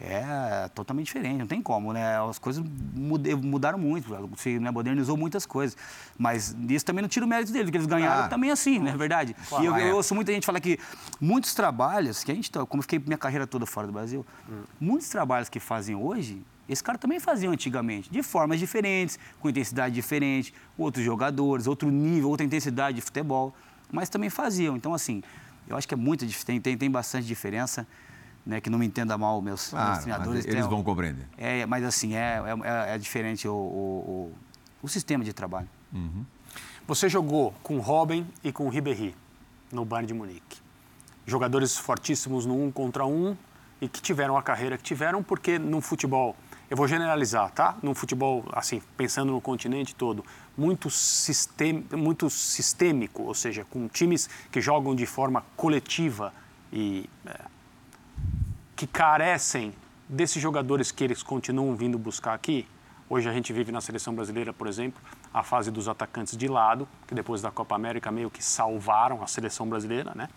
[0.04, 2.20] é totalmente diferente, não tem como, né?
[2.28, 2.62] As coisas
[2.92, 5.76] mudaram muito, você né, modernizou muitas coisas.
[6.18, 8.96] Mas isso também não tira o mérito deles, que eles ganharam também assim, não é
[8.96, 9.36] verdade?
[9.48, 9.94] Claro, e eu, eu é.
[9.94, 10.76] ouço muita gente falar que
[11.20, 14.26] muitos trabalhos, que a gente, tá, como eu fiquei minha carreira toda fora do Brasil,
[14.50, 14.62] hum.
[14.80, 19.94] muitos trabalhos que fazem hoje, esse cara também faziam antigamente, de formas diferentes, com intensidade
[19.94, 23.54] diferente, outros jogadores, outro nível, outra intensidade de futebol,
[23.92, 24.76] mas também faziam.
[24.76, 25.22] Então, assim,
[25.68, 27.86] eu acho que é muito, tem, tem, tem bastante diferença
[28.44, 30.44] né, que não me entenda mal, meus, ah, meus treinadores.
[30.46, 31.26] Eles vão compreender.
[31.38, 34.32] É, mas assim, é, é, é diferente o, o,
[34.82, 35.68] o, sistema de trabalho.
[35.92, 36.24] Uhum.
[36.86, 39.14] Você jogou com Robin e com Ribéry
[39.70, 40.60] no Bayern de Munique.
[41.24, 43.36] Jogadores fortíssimos no um contra um
[43.80, 46.36] e que tiveram a carreira que tiveram, porque no futebol,
[46.68, 47.76] eu vou generalizar, tá?
[47.82, 50.24] No futebol, assim, pensando no continente todo,
[50.56, 56.32] muito, sistem, muito sistêmico, ou seja, com times que jogam de forma coletiva
[56.72, 57.40] e é,
[58.76, 59.72] que carecem
[60.08, 62.66] desses jogadores que eles continuam vindo buscar aqui,
[63.08, 65.00] hoje a gente vive na seleção brasileira, por exemplo,
[65.32, 69.26] a fase dos atacantes de lado, que depois da Copa América meio que salvaram a
[69.26, 70.28] seleção brasileira, né?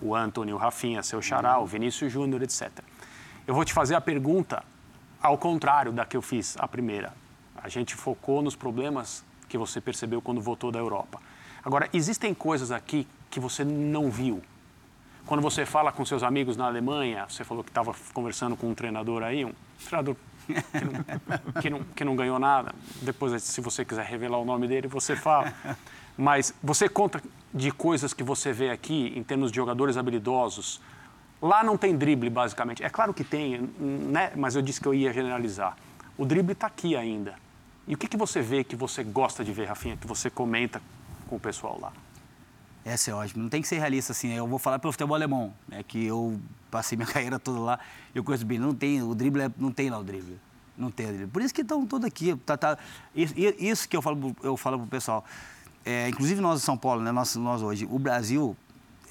[0.00, 2.70] O Antônio, o Rafinha, seu Xará, o Vinícius Júnior, etc.
[3.46, 4.62] Eu vou te fazer a pergunta
[5.20, 7.12] ao contrário da que eu fiz a primeira.
[7.56, 11.20] A gente focou nos problemas que você percebeu quando voltou da Europa.
[11.64, 14.42] Agora, existem coisas aqui que você não viu.
[15.28, 18.74] Quando você fala com seus amigos na Alemanha, você falou que estava conversando com um
[18.74, 19.52] treinador aí, um
[19.84, 22.74] treinador que não, que não, que não ganhou nada.
[23.02, 25.52] Depois, se você quiser revelar o nome dele, você fala.
[26.16, 30.80] Mas você conta de coisas que você vê aqui em termos de jogadores habilidosos.
[31.42, 32.82] Lá não tem drible, basicamente.
[32.82, 34.32] É claro que tem, né?
[34.34, 35.76] mas eu disse que eu ia generalizar.
[36.16, 37.34] O drible está aqui ainda.
[37.86, 40.80] E o que, que você vê que você gosta de ver, Rafinha, que você comenta
[41.28, 41.92] com o pessoal lá?
[42.88, 43.42] Essa é ótima.
[43.42, 44.32] Não tem que ser realista assim.
[44.32, 45.82] Eu vou falar pelo futebol alemão, né?
[45.82, 47.78] Que eu passei minha carreira toda lá.
[48.14, 48.58] Eu conheço bem.
[48.58, 50.40] Não tem o drible, é, não tem lá o drible.
[50.76, 51.26] Não tem o drible.
[51.26, 52.34] Por isso que estão todos aqui.
[52.46, 52.78] Tá, tá,
[53.14, 55.22] isso, isso, que eu falo, eu falo pro pessoal.
[55.84, 57.12] É, inclusive nós de São Paulo, né?
[57.12, 57.86] Nós, nós hoje.
[57.90, 58.56] O Brasil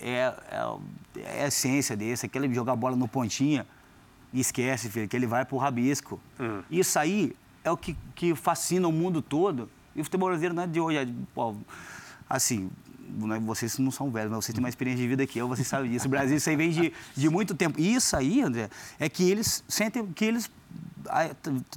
[0.01, 0.77] é, é,
[1.21, 2.25] é a essência desse.
[2.25, 3.67] Aquele jogar bola no pontinha
[4.33, 6.19] e esquece, filho, que ele vai pro rabisco.
[6.39, 6.63] Hum.
[6.71, 9.69] Isso aí é o que, que fascina o mundo todo.
[9.95, 10.97] E o futebol brasileiro não é de hoje.
[10.97, 11.55] É, pô,
[12.27, 12.71] assim,
[13.41, 15.91] vocês não são velhos, mas vocês têm mais experiência de vida que eu, vocês sabem
[15.91, 16.07] disso.
[16.07, 17.79] O Brasil, isso aí vem de, de muito tempo.
[17.79, 20.49] E isso aí, André, é que eles sentem, que eles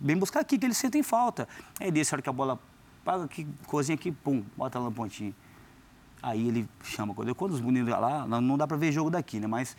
[0.01, 1.49] vem buscar aqui, que eles sentem falta.
[1.79, 2.59] Aí desse, a hora que a bola
[3.05, 5.35] paga aqui, cozinha aqui, pum, bota lá no pontinho.
[6.23, 7.15] Aí ele chama.
[7.15, 9.47] Quando os meninos lá, não dá para ver jogo daqui, né?
[9.47, 9.77] Mas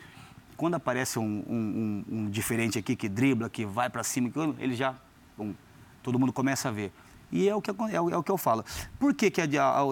[0.56, 4.74] quando aparece um, um, um, um diferente aqui que dribla, que vai para cima, ele
[4.74, 4.94] já,
[5.36, 5.54] pum,
[6.02, 6.92] todo mundo começa a ver.
[7.32, 8.62] E é o que, é, é o que eu falo.
[9.00, 9.40] Por que, que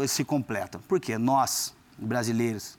[0.06, 0.78] se completa?
[0.86, 2.78] Porque nós, brasileiros,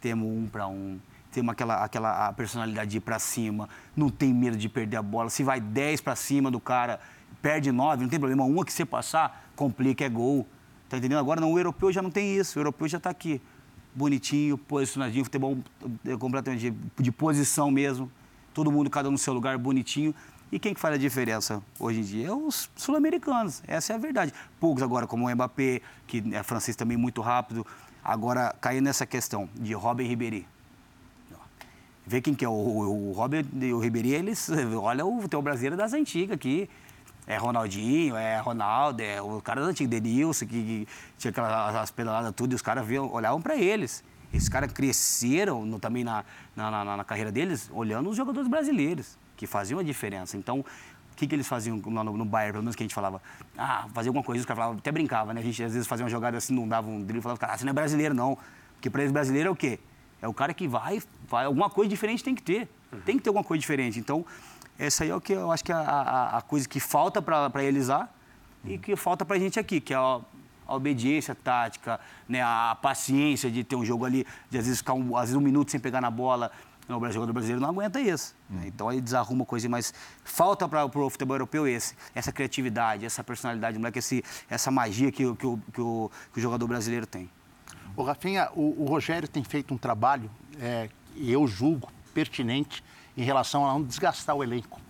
[0.00, 0.98] temos um para um,
[1.30, 5.30] temos aquela, aquela personalidade de ir para cima, não tem medo de perder a bola.
[5.30, 6.98] Se vai 10 para cima do cara,
[7.40, 8.44] perde 9, não tem problema.
[8.44, 10.46] Uma que você passar, complica, é gol.
[10.88, 11.18] Tá entendendo?
[11.18, 12.58] Agora não, o europeu já não tem isso.
[12.58, 13.40] O europeu já está aqui.
[13.94, 15.58] Bonitinho, posicionadinho, futebol
[16.04, 18.10] é completamente de, de posição mesmo.
[18.52, 20.14] Todo mundo, cada um no seu lugar, bonitinho.
[20.50, 22.28] E quem que faz a diferença hoje em dia?
[22.28, 24.32] É os sul-americanos, essa é a verdade.
[24.60, 27.66] Poucos agora, como o Mbappé, que é francês também muito rápido.
[28.02, 30.46] Agora, caindo nessa questão de Robin Ribéry.
[32.06, 34.48] Vê quem que é o, o, o Robin e o Ribéry, eles,
[34.80, 36.70] olha o futebol brasileiro das antigas aqui.
[37.26, 42.32] É Ronaldinho, é Ronaldo, é o cara das antigas, Denilson, que, que tinha aquelas pedaladas
[42.36, 44.04] tudo, e os caras olhavam para eles.
[44.32, 49.18] Esses caras cresceram no, também na, na, na, na carreira deles, olhando os jogadores brasileiros
[49.36, 50.36] que faziam a diferença.
[50.36, 52.94] Então, o que, que eles faziam lá no, no Bayern, pelo menos que a gente
[52.94, 53.22] falava?
[53.56, 55.40] Ah, fazia alguma coisa, os caras falavam, até brincava, né?
[55.40, 57.64] A gente às vezes fazia uma jogada assim, não dava um drible, falava, cara, você
[57.64, 58.36] não é brasileiro, não.
[58.74, 59.78] Porque para eles brasileiro é o quê?
[60.20, 62.68] É o cara que vai, vai, alguma coisa diferente tem que ter.
[62.92, 63.00] Uhum.
[63.00, 63.98] Tem que ter alguma coisa diferente.
[63.98, 64.26] Então,
[64.78, 67.22] essa aí é o que eu acho que é a, a, a coisa que falta
[67.22, 68.08] para eles lá
[68.64, 68.72] uhum.
[68.72, 70.20] e que falta para a gente aqui, que é a,
[70.66, 74.94] a obediência tática, né, a paciência de ter um jogo ali, de às vezes ficar
[74.94, 76.50] um, às vezes um minuto sem pegar na bola,
[76.88, 78.34] não, o jogador brasileiro não aguenta isso.
[78.48, 78.64] Né?
[78.66, 79.92] Então aí desarruma coisa, mas
[80.24, 85.34] falta para o futebol europeu esse, essa criatividade, essa personalidade, moleque, esse, essa magia que,
[85.34, 87.28] que, o, que, o, que o jogador brasileiro tem.
[87.96, 92.84] O Rafinha, o, o Rogério tem feito um trabalho, é, eu julgo, pertinente
[93.16, 94.80] em relação a não desgastar o elenco.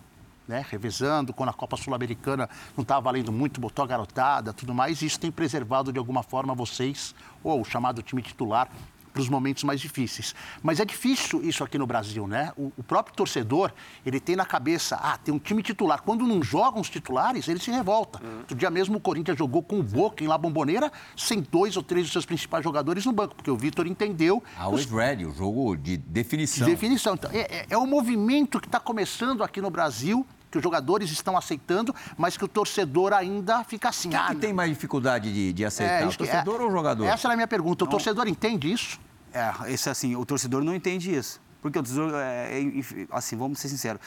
[0.47, 5.01] Né, revezando, quando a Copa Sul-Americana não estava valendo muito, botou a garotada, tudo mais,
[5.01, 8.69] isso tem preservado de alguma forma vocês, ou o chamado time titular,
[9.17, 10.35] para os momentos mais difíceis.
[10.61, 12.51] Mas é difícil isso aqui no Brasil, né?
[12.55, 13.71] O, o, próprio torcedor,
[14.05, 16.03] ele tem na cabeça, ah, tem um time titular.
[16.03, 18.23] Quando não jogam os titulares, ele se revolta.
[18.23, 18.39] Uhum.
[18.39, 21.81] Outro dia mesmo o Corinthians jogou com o Boca em La Bombonera, sem dois ou
[21.81, 24.43] três dos seus principais jogadores no banco, porque o Vitor entendeu...
[24.55, 24.91] Always os...
[24.91, 26.67] ready, o jogo de definição.
[26.67, 27.15] De definição.
[27.15, 31.11] Então, é, é, é um movimento que está começando aqui no Brasil, que os jogadores
[31.11, 34.09] estão aceitando, mas que o torcedor ainda fica assim.
[34.09, 36.71] Quem ah, que tem mais dificuldade de, de aceitar, é, o torcedor é, ou o
[36.71, 37.05] jogador?
[37.05, 37.83] Essa era a minha pergunta.
[37.83, 37.91] O Não.
[37.91, 38.99] torcedor entende isso?
[39.37, 41.39] É, esse assim, o torcedor não entende isso.
[41.61, 44.01] Porque o torcedor, é, é, assim, vamos ser sinceros,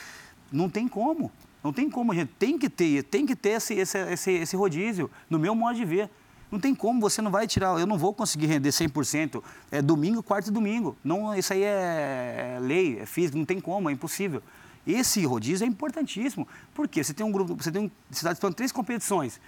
[0.50, 1.30] não tem como.
[1.62, 4.56] Não tem como, a gente tem que ter, tem que ter esse, esse, esse, esse
[4.56, 6.10] rodízio, no meu modo de ver.
[6.50, 10.22] Não tem como, você não vai tirar, eu não vou conseguir render 100%, é domingo,
[10.22, 10.96] quarto e domingo.
[11.04, 14.42] Não, isso aí é, é lei, é físico, não tem como, é impossível.
[14.86, 18.72] Esse rodízio é importantíssimo, porque você tem um grupo, você tem você está disputando três
[18.72, 19.38] competições,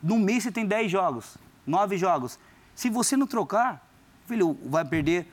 [0.00, 1.36] no mês você tem 10 jogos,
[1.66, 2.38] 9 jogos.
[2.74, 3.87] Se você não trocar,
[4.28, 5.26] filho, vai perder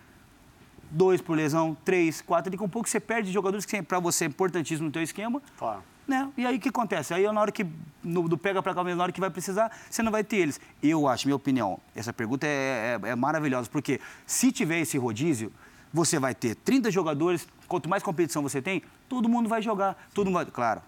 [0.90, 2.52] dois por lesão, três, quatro.
[2.52, 5.42] Daqui a um pouco você perde jogadores que para você é importantíssimo no teu esquema.
[5.58, 5.84] Claro.
[6.08, 6.32] Né?
[6.38, 7.14] E aí o que acontece?
[7.14, 7.66] Aí na hora que,
[8.04, 10.60] no, do pega para cá, na hora que vai precisar, você não vai ter eles.
[10.82, 15.52] Eu acho, minha opinião, essa pergunta é, é, é maravilhosa, porque se tiver esse rodízio,
[15.92, 20.10] você vai ter 30 jogadores, quanto mais competição você tem, todo mundo vai jogar.
[20.14, 20.46] Todo mundo vai...
[20.46, 20.82] Claro,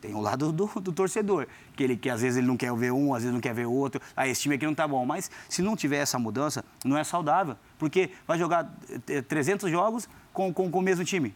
[0.00, 2.92] tem o lado do, do, torcedor, que ele que às vezes ele não quer ver
[2.92, 4.00] um, às vezes não quer ver outro.
[4.16, 5.04] Ah, esse time aqui não tá bom.
[5.04, 7.56] Mas se não tiver essa mudança, não é saudável.
[7.78, 8.72] Porque vai jogar
[9.28, 11.34] 300 eh, jogos com, com, com o mesmo time.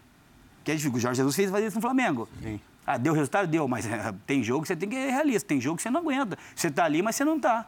[0.64, 0.96] Que é difícil.
[0.96, 2.28] O Jorge Jesus fez fazer isso no Flamengo.
[2.40, 2.60] Sim.
[2.86, 3.48] Ah, deu resultado?
[3.48, 5.90] Deu, mas é, tem jogo que você tem que ser realista, tem jogo que você
[5.90, 6.38] não aguenta.
[6.54, 7.66] Você tá ali, mas você não tá.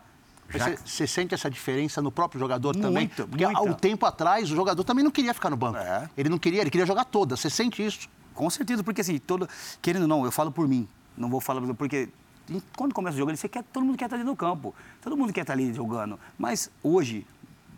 [0.51, 3.09] Você, você, sente essa diferença no próprio jogador também?
[3.09, 5.79] Porque há um tempo atrás o jogador também não queria ficar no banco.
[5.79, 6.09] É.
[6.17, 7.37] Ele não queria, ele queria jogar toda.
[7.37, 8.09] Você sente isso?
[8.35, 9.49] Com certeza, porque assim, todo,
[9.81, 12.09] querendo ou não, eu falo por mim, não vou falar porque
[12.77, 15.33] quando começa o jogo, você quer, todo mundo quer estar ali no campo, todo mundo
[15.33, 16.19] quer estar ali jogando.
[16.39, 17.27] Mas hoje,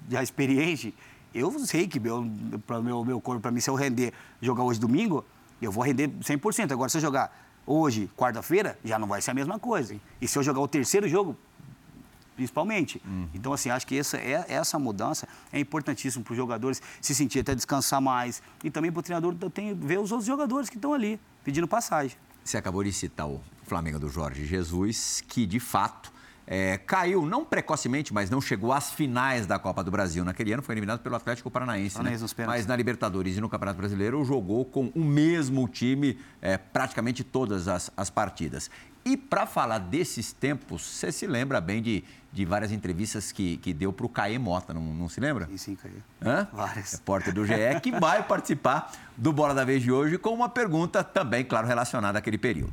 [0.08, 0.94] já experiente,
[1.34, 2.28] eu sei que meu,
[2.66, 5.24] para meu, meu corpo, para mim, se eu render, jogar hoje domingo,
[5.60, 6.72] eu vou render 100%.
[6.72, 7.30] Agora, se eu jogar
[7.66, 9.94] hoje, quarta-feira, já não vai ser a mesma coisa.
[10.20, 11.36] E se eu jogar o terceiro jogo,
[12.36, 13.02] principalmente.
[13.04, 13.28] Uhum.
[13.34, 17.40] Então, assim, acho que essa, é, essa mudança é importantíssima para os jogadores se sentir
[17.40, 18.42] até descansar mais.
[18.62, 22.16] E também para o treinador tem, ver os outros jogadores que estão ali, pedindo passagem.
[22.44, 26.12] Você acabou de citar o Flamengo do Jorge Jesus, que de fato
[26.46, 30.24] é, caiu, não precocemente, mas não chegou às finais da Copa do Brasil.
[30.24, 32.00] Naquele ano foi eliminado pelo Atlético Paranaense.
[32.00, 32.16] Né?
[32.46, 37.66] Mas na Libertadores e no Campeonato Brasileiro jogou com o mesmo time é, praticamente todas
[37.66, 38.70] as, as partidas.
[39.06, 43.72] E para falar desses tempos, você se lembra bem de, de várias entrevistas que, que
[43.72, 45.46] deu para o Caê Mota, não, não, se lembra?
[45.46, 45.92] Sim, sim, Caê.
[46.20, 46.48] Hã?
[46.52, 46.94] Várias.
[46.94, 51.04] Repórter do GE, que vai participar do Bola da Vez de hoje com uma pergunta
[51.04, 52.72] também, claro, relacionada àquele período.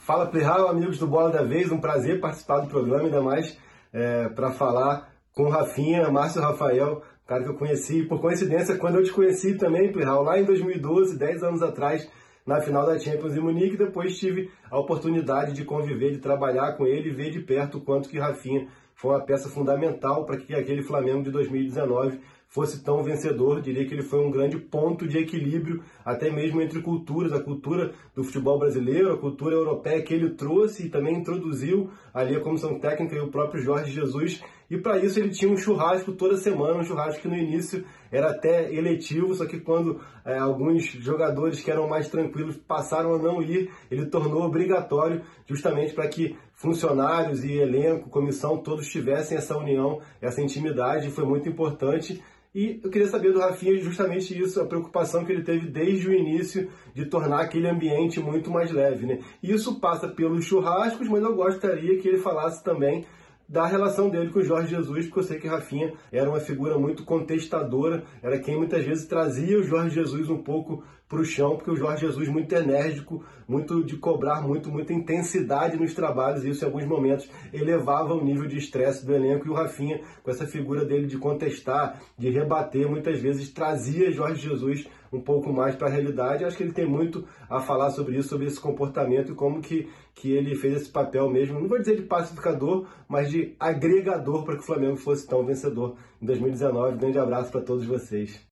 [0.00, 3.56] Fala, Plihal, amigos do Bola da Vez, um prazer participar do programa, ainda mais
[3.90, 8.96] é, para falar com o Rafinha, Márcio Rafael, cara que eu conheci, por coincidência, quando
[8.96, 12.06] eu te conheci também, Plihal, lá em 2012, 10 anos atrás,
[12.46, 13.76] na final da Champions em Munique.
[13.76, 17.80] Depois tive a oportunidade de conviver, de trabalhar com ele e ver de perto o
[17.80, 23.02] quanto que Rafinha foi uma peça fundamental para que aquele Flamengo de 2019 fosse tão
[23.02, 23.60] vencedor.
[23.60, 27.92] Diria que ele foi um grande ponto de equilíbrio, até mesmo entre culturas, a cultura
[28.14, 32.78] do futebol brasileiro, a cultura europeia que ele trouxe e também introduziu ali a comissão
[32.78, 34.42] técnica e o próprio Jorge Jesus.
[34.70, 38.30] E para isso ele tinha um churrasco toda semana, um churrasco que no início era
[38.30, 43.42] até eletivo, só que quando é, alguns jogadores que eram mais tranquilos passaram a não
[43.42, 50.00] ir, ele tornou obrigatório justamente para que funcionários e elenco, comissão, todos tivessem essa união,
[50.20, 52.22] essa intimidade, foi muito importante.
[52.54, 56.12] E eu queria saber do Rafinha justamente isso, a preocupação que ele teve desde o
[56.12, 59.06] início de tornar aquele ambiente muito mais leve.
[59.06, 59.20] Né?
[59.42, 63.06] Isso passa pelos churrascos, mas eu gostaria que ele falasse também
[63.52, 66.78] da relação dele com o Jorge Jesus, porque eu sei que Rafinha era uma figura
[66.78, 71.56] muito contestadora, era quem muitas vezes trazia o Jorge Jesus um pouco para o chão,
[71.56, 76.48] porque o Jorge Jesus muito enérgico, muito de cobrar muito, muita intensidade nos trabalhos, e
[76.48, 80.30] isso em alguns momentos elevava o nível de estresse do elenco, e o Rafinha, com
[80.30, 85.76] essa figura dele de contestar, de rebater, muitas vezes trazia Jorge Jesus um pouco mais
[85.76, 86.44] para a realidade.
[86.44, 89.88] Acho que ele tem muito a falar sobre isso, sobre esse comportamento e como que,
[90.14, 94.56] que ele fez esse papel mesmo, não vou dizer de pacificador, mas de agregador para
[94.56, 96.96] que o Flamengo fosse tão vencedor em 2019.
[96.96, 98.51] Grande abraço para todos vocês.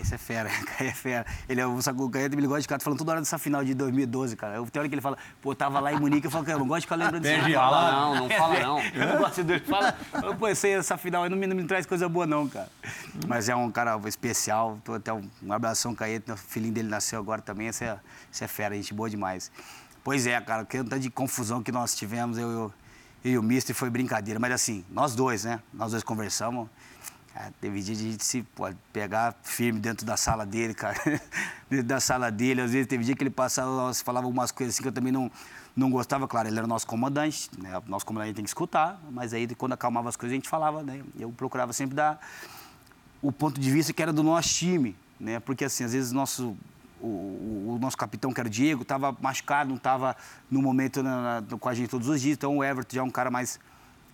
[0.00, 1.26] Esse é fera, Caio é fera.
[1.48, 4.36] Ele é o Sacucanheta, ele gosta de ficar falando toda hora dessa final de 2012,
[4.36, 4.56] cara.
[4.56, 6.60] Eu, tem hora que ele fala, pô, tava lá em Munique, eu falo, cara, eu
[6.60, 7.36] não gosto de ficar lembrando disso.
[7.36, 8.80] Não fala não, não fala não.
[8.80, 9.64] Eu não gosto dele.
[9.64, 9.96] Fala,
[10.40, 12.68] eu sei essa final, não me, não me traz coisa boa não, cara.
[13.28, 17.18] Mas é um cara especial, tô até um, um abração, Caeta, o filhinho dele nasceu
[17.18, 17.98] agora também, esse é,
[18.32, 19.50] esse é fera, gente boa demais.
[20.02, 22.72] Pois é, cara, que tanto de confusão que nós tivemos, eu, eu,
[23.24, 24.38] eu e o Mister, foi brincadeira.
[24.38, 26.68] Mas assim, nós dois, né, nós dois conversamos,
[27.34, 30.96] Cara, teve dia de a gente se pode pegar firme dentro da sala dele, cara.
[31.68, 32.60] dentro da sala dele.
[32.60, 35.28] Às vezes teve dia que ele passava, falava algumas coisas assim que eu também não,
[35.74, 36.28] não gostava.
[36.28, 37.82] Claro, ele era nosso comandante, né?
[37.88, 39.00] Nosso comandante tem que escutar.
[39.10, 41.02] Mas aí, quando acalmava as coisas, a gente falava, né?
[41.18, 42.24] Eu procurava sempre dar
[43.20, 45.40] o ponto de vista que era do nosso time, né?
[45.40, 46.56] Porque, assim, às vezes nosso,
[47.00, 47.06] o,
[47.74, 50.16] o, nosso capitão, que era o Diego, estava machucado, não estava
[50.48, 52.36] no momento na, na, com a gente todos os dias.
[52.36, 53.58] Então, o Everton já é um cara mais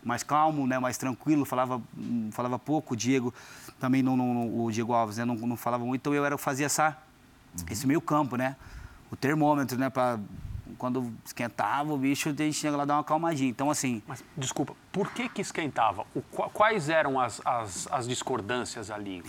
[0.04, 1.80] mais calmo, né, mais tranquilo, falava,
[2.32, 2.94] falava pouco.
[2.94, 3.32] O Diego
[3.78, 6.00] também, não, não o Diego Alves, né, não, não falava muito.
[6.00, 6.96] Então eu era, fazia essa,
[7.58, 7.66] uhum.
[7.70, 8.56] esse meio campo, né?
[9.10, 10.18] O termômetro, né, para
[10.78, 13.50] quando esquentava o bicho, a gente tinha lá dar uma calmadinha.
[13.50, 14.02] Então, assim.
[14.06, 16.06] Mas, desculpa, por que que esquentava?
[16.14, 19.22] O, quais eram as, as, as discordâncias ali?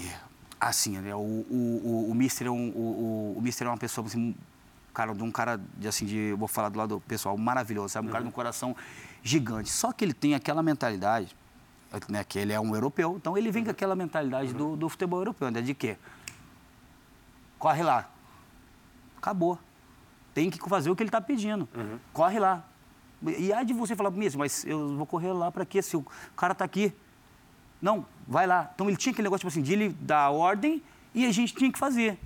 [0.59, 4.05] Assim, né, o, o, o, o Mister é um, o, o, Mister é uma pessoa,
[4.07, 4.35] assim,
[4.93, 8.05] cara, de um cara, de, assim, de, vou falar do lado pessoal, maravilhoso, sabe?
[8.05, 8.13] Um uhum.
[8.13, 8.75] cara de um coração
[9.23, 9.69] gigante.
[9.69, 11.35] Só que ele tem aquela mentalidade,
[12.07, 15.19] né, que ele é um europeu, então ele vem com aquela mentalidade do, do futebol
[15.19, 15.97] europeu, né, de quê?
[17.59, 18.09] Corre lá.
[19.17, 19.59] Acabou.
[20.33, 21.67] Tem que fazer o que ele está pedindo.
[21.75, 21.99] Uhum.
[22.13, 22.63] Corre lá.
[23.37, 25.81] E aí de você falar, mesmo, mas eu vou correr lá para quê?
[25.81, 26.03] Se o
[26.35, 26.91] cara está aqui.
[27.79, 28.71] Não, vai lá.
[28.73, 30.81] Então ele tinha aquele negócio, tipo assim, de ele dar ordem
[31.13, 32.17] e a gente tinha que fazer.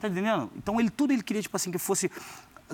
[0.00, 0.50] Tá entendendo?
[0.54, 2.10] Então ele tudo ele queria, tipo assim, que fosse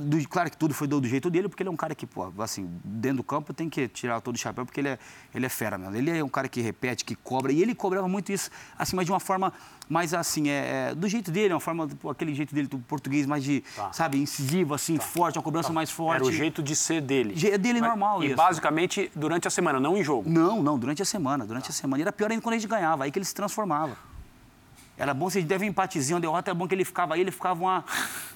[0.00, 2.06] do, claro que tudo foi do, do, jeito dele, porque ele é um cara que,
[2.06, 4.98] pô, assim, dentro do campo tem que tirar todo o chapéu, porque ele é,
[5.34, 5.94] ele é fera mesmo.
[5.96, 9.06] Ele é um cara que repete, que cobra, e ele cobrava muito isso, assim, mas
[9.06, 9.52] de uma forma
[9.88, 13.26] mais, assim, é, é do jeito dele, uma forma, pô, aquele jeito dele do português
[13.26, 13.92] mais de, tá.
[13.92, 15.02] sabe, incisivo, assim, tá.
[15.04, 15.74] forte, uma cobrança tá.
[15.74, 16.16] mais forte.
[16.16, 17.34] Era o jeito de ser dele.
[17.48, 18.36] É dele mas, normal, E isso.
[18.36, 20.30] basicamente durante a semana, não em jogo?
[20.30, 22.00] Não, não, durante a semana, durante a semana.
[22.00, 23.96] E era pior ainda quando a gente ganhava, aí que ele se transformava.
[25.00, 27.58] Era bom, vocês devem empatia, uma derrota é bom que ele ficava aí, ele ficava
[27.58, 27.82] uma,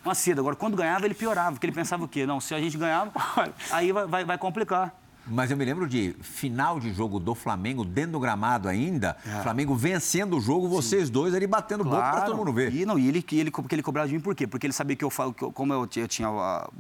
[0.03, 0.41] uma seda.
[0.41, 2.25] Agora, quando ganhava, ele piorava, porque ele pensava o quê?
[2.25, 3.13] Não, se a gente ganhava,
[3.71, 5.04] aí vai, vai, vai complicar.
[5.27, 9.43] Mas eu me lembro de final de jogo do Flamengo, dentro do gramado ainda, é.
[9.43, 11.13] Flamengo vencendo o jogo, vocês Sim.
[11.13, 11.97] dois ali batendo claro.
[11.97, 12.75] boca para todo mundo ver.
[12.75, 14.47] E, não, e ele, ele, porque ele cobrava de mim por quê?
[14.47, 16.29] Porque ele sabia que eu falo, que eu, como eu, eu, tinha,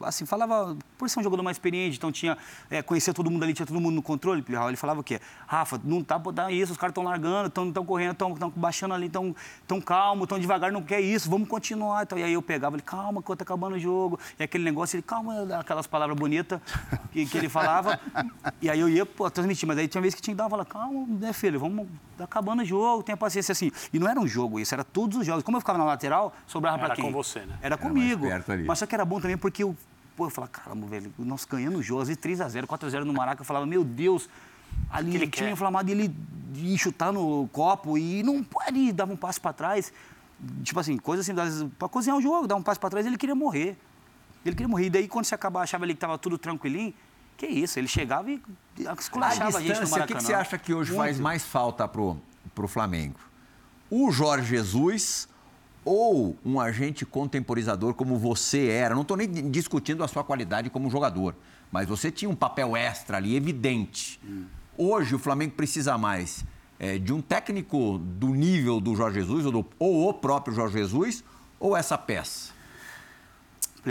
[0.02, 2.36] assim, falava, por ser um jogador mais experiente, então tinha,
[2.70, 5.20] é, conhecia todo mundo ali, tinha todo mundo no controle, ele falava o quê?
[5.46, 9.34] Rafa, não tá dar isso, os caras estão largando, estão correndo, estão baixando ali, estão
[9.66, 12.02] tão calmo, estão devagar, não quer isso, vamos continuar.
[12.02, 14.18] Então, e aí eu pegava ele, calma, que tá acabando o jogo.
[14.38, 16.60] E aquele negócio, ele, calma, aquelas palavras bonitas
[17.12, 17.98] que, que ele falava.
[18.60, 20.50] E aí eu ia pô, transmitir, mas aí tinha vezes que tinha que dar uma
[20.50, 23.70] fala, calma, né, filho, vamos, tá acabando o jogo, tenha paciência assim.
[23.92, 25.42] E não era um jogo isso, era todos os jogos.
[25.42, 27.04] Como eu ficava na lateral, sobrava para quem?
[27.04, 27.56] Era com você, né?
[27.62, 28.26] Era, era comigo.
[28.66, 29.74] Mas só que era bom também porque eu,
[30.16, 33.40] pô, eu falava, caramba, velho, nós ganhando o jogo, às vezes 3x0, 4x0 no Maraca,
[33.40, 34.28] eu falava, meu Deus,
[34.90, 36.14] ali ele tinha inflamado ele
[36.54, 39.92] ia chutar no copo e não pode, dava um passo para trás.
[40.62, 43.34] Tipo assim, coisa assim, para cozinhar o jogo, dar um passo para trás, ele queria
[43.34, 43.76] morrer.
[44.44, 44.86] Ele queria morrer.
[44.86, 46.92] E daí, quando você acabava, achava ali que estava tudo tranquilinho,
[47.36, 48.40] que isso, ele chegava e
[48.98, 50.04] esculachava a, a gente no Maracanã.
[50.04, 51.02] O que, que, você acha que hoje Muito.
[51.02, 52.16] faz mais falta pro,
[52.54, 53.18] pro Flamengo?
[53.90, 55.28] O Jorge Jesus
[55.84, 58.94] ou um agente contemporizador como você era?
[58.94, 61.34] Não estou nem discutindo a sua qualidade como jogador,
[61.70, 64.20] mas você tinha um papel extra ali, evidente.
[64.24, 64.46] Hum.
[64.76, 66.44] Hoje o Flamengo precisa mais
[66.78, 70.78] é, de um técnico do nível do Jorge Jesus ou, do, ou o próprio Jorge
[70.78, 71.22] Jesus
[71.60, 72.53] ou essa peça?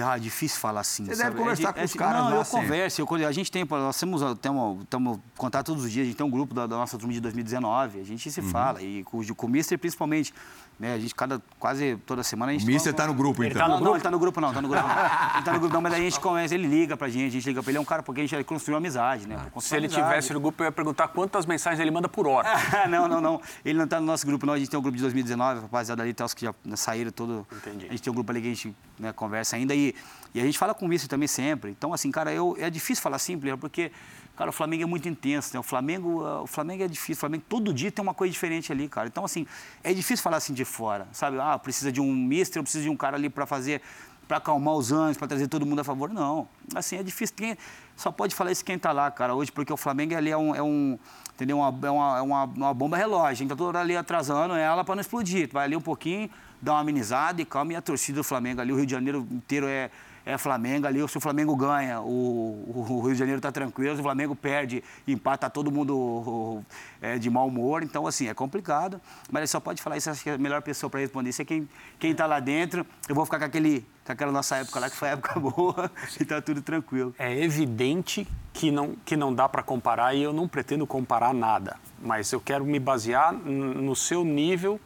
[0.02, 1.06] Ah, é difícil falar assim.
[1.06, 1.30] Você sabe?
[1.30, 3.02] deve conversar é, com é, os caras Não, lá eu converso.
[3.02, 6.04] Eu, a gente tem, nós temos, temos, temos contato todos os dias.
[6.04, 8.00] A gente tem um grupo da, da nossa turma de 2019.
[8.00, 8.50] A gente se uhum.
[8.50, 8.82] fala.
[8.82, 10.34] E com, com o Mister, principalmente.
[10.80, 10.94] Né?
[10.94, 12.64] A gente, cada, quase toda semana, a gente...
[12.64, 13.62] O Mister está no grupo, então?
[13.62, 13.86] Tá no não, grupo?
[13.86, 14.50] não, ele está no grupo, não.
[14.50, 15.36] Está no grupo, não.
[15.36, 15.82] ele tá no grupo, não.
[15.82, 17.78] Mas a gente conhece, ele liga pra gente, a gente liga pra ele.
[17.78, 19.38] É um cara, porque a gente construiu uma amizade, né?
[19.40, 20.08] Ah, se ele amizade.
[20.08, 22.50] tivesse no grupo, eu ia perguntar quantas mensagens ele manda por hora.
[22.90, 23.42] não, não, não.
[23.64, 24.54] Ele não está no nosso grupo, não.
[24.54, 27.46] A gente tem um grupo de 2019, rapaziada ali, tem os que já saíram todo...
[27.52, 27.86] Entendi.
[27.88, 29.74] A gente tem um grupo ali que a gente né, conversa ainda.
[29.76, 29.96] E,
[30.34, 31.72] e a gente fala com isso também sempre.
[31.72, 33.92] Então, assim, cara, eu, é difícil falar simples, porque,
[34.36, 35.60] cara, o Flamengo é muito intenso, né?
[35.60, 37.16] O Flamengo, o Flamengo é difícil.
[37.16, 39.08] O Flamengo todo dia tem uma coisa diferente ali, cara.
[39.08, 39.46] Então, assim,
[39.84, 41.38] é difícil falar assim de fora, sabe?
[41.40, 43.82] Ah, precisa de um mister, eu preciso de um cara ali para fazer
[44.28, 46.10] para acalmar os anjos, para trazer todo mundo a favor.
[46.10, 46.48] Não.
[46.74, 47.36] Assim, é difícil.
[47.36, 47.58] Quem,
[47.96, 50.56] só pode falar isso quem está lá, cara, hoje, porque o Flamengo ali é um.
[50.56, 50.98] É um
[51.34, 51.58] entendeu?
[51.58, 53.44] Uma, é uma, é uma, uma bomba relógio.
[53.44, 55.50] Está toda ali atrasando ela para não explodir.
[55.52, 56.30] Vai ali um pouquinho,
[56.62, 57.74] dá uma amenizada e calma.
[57.74, 59.90] E a torcida do Flamengo ali, o Rio de Janeiro inteiro é
[60.26, 64.00] é Flamengo ali, se o Flamengo ganha, o, o Rio de Janeiro está tranquilo, se
[64.00, 66.64] o Flamengo perde, empata todo mundo
[67.02, 67.84] é, de mau humor.
[67.84, 69.02] Então, assim, é complicado.
[69.30, 71.46] Mas ele só pode falar isso, acho que a melhor pessoa para responder isso é
[71.46, 71.68] quem
[72.02, 72.86] está lá dentro.
[73.08, 75.92] Eu vou ficar com, aquele, com aquela nossa época lá, que foi a época boa,
[76.20, 77.14] e está tudo tranquilo.
[77.20, 81.76] É evidente que não, que não dá para comparar, e eu não pretendo comparar nada.
[82.02, 84.80] Mas eu quero me basear no seu nível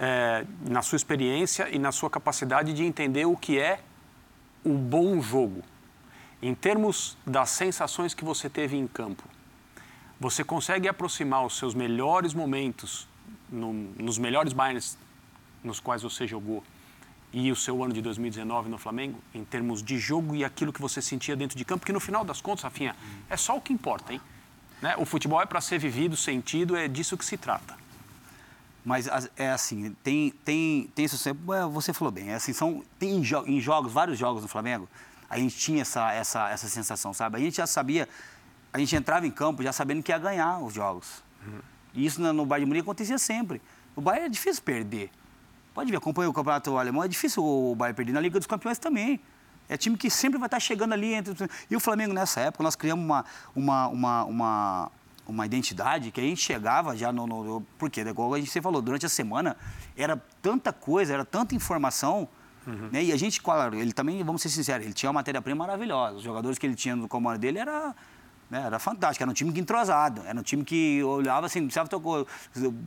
[0.00, 3.80] é, na sua experiência e na sua capacidade de entender o que é
[4.64, 5.62] o bom jogo,
[6.42, 9.24] em termos das sensações que você teve em campo,
[10.18, 13.08] você consegue aproximar os seus melhores momentos
[13.50, 14.98] no, nos melhores bailes
[15.62, 16.62] nos quais você jogou
[17.32, 20.80] e o seu ano de 2019 no Flamengo, em termos de jogo e aquilo que
[20.80, 22.96] você sentia dentro de campo, que no final das contas, Rafinha,
[23.28, 24.20] é só o que importa, hein?
[24.82, 24.96] Né?
[24.96, 27.76] O futebol é para ser vivido, sentido, é disso que se trata.
[28.84, 33.16] Mas é assim, tem, tem, tem isso sempre, você falou bem, é assim, são, tem
[33.16, 34.88] em, jo em, jogos, vários jogos no Flamengo,
[35.28, 37.36] a gente tinha essa, essa, essa sensação, sabe?
[37.36, 38.08] A gente já sabia,
[38.72, 41.22] a gente entrava em campo já sabendo que ia ganhar os jogos.
[41.46, 41.60] Uhum.
[41.94, 43.60] E isso no, no Bayern de Munique acontecia sempre.
[43.94, 45.10] O Bayern é difícil perder.
[45.74, 48.12] Pode ver, acompanha o campeonato alemão, é difícil o Bayern perder.
[48.12, 49.20] Na Liga dos Campeões também.
[49.68, 51.48] É time que sempre vai estar chegando ali entre.
[51.70, 53.24] E o Flamengo, nessa época, nós criamos uma,
[53.54, 54.92] uma, uma, uma
[55.30, 57.26] uma identidade que a gente chegava já no.
[57.26, 59.56] no porque, igual a gente você falou, durante a semana
[59.96, 62.28] era tanta coisa, era tanta informação.
[62.66, 62.88] Uhum.
[62.92, 63.04] Né?
[63.04, 66.16] E a gente, claro, ele também, vamos ser sinceros, ele tinha uma matéria-prima maravilhosa.
[66.16, 67.94] Os jogadores que ele tinha no comando dele era,
[68.50, 69.22] né, era fantástico.
[69.22, 70.22] Era um time que entrosado.
[70.26, 72.26] Era um time que olhava assim, precisava tocar,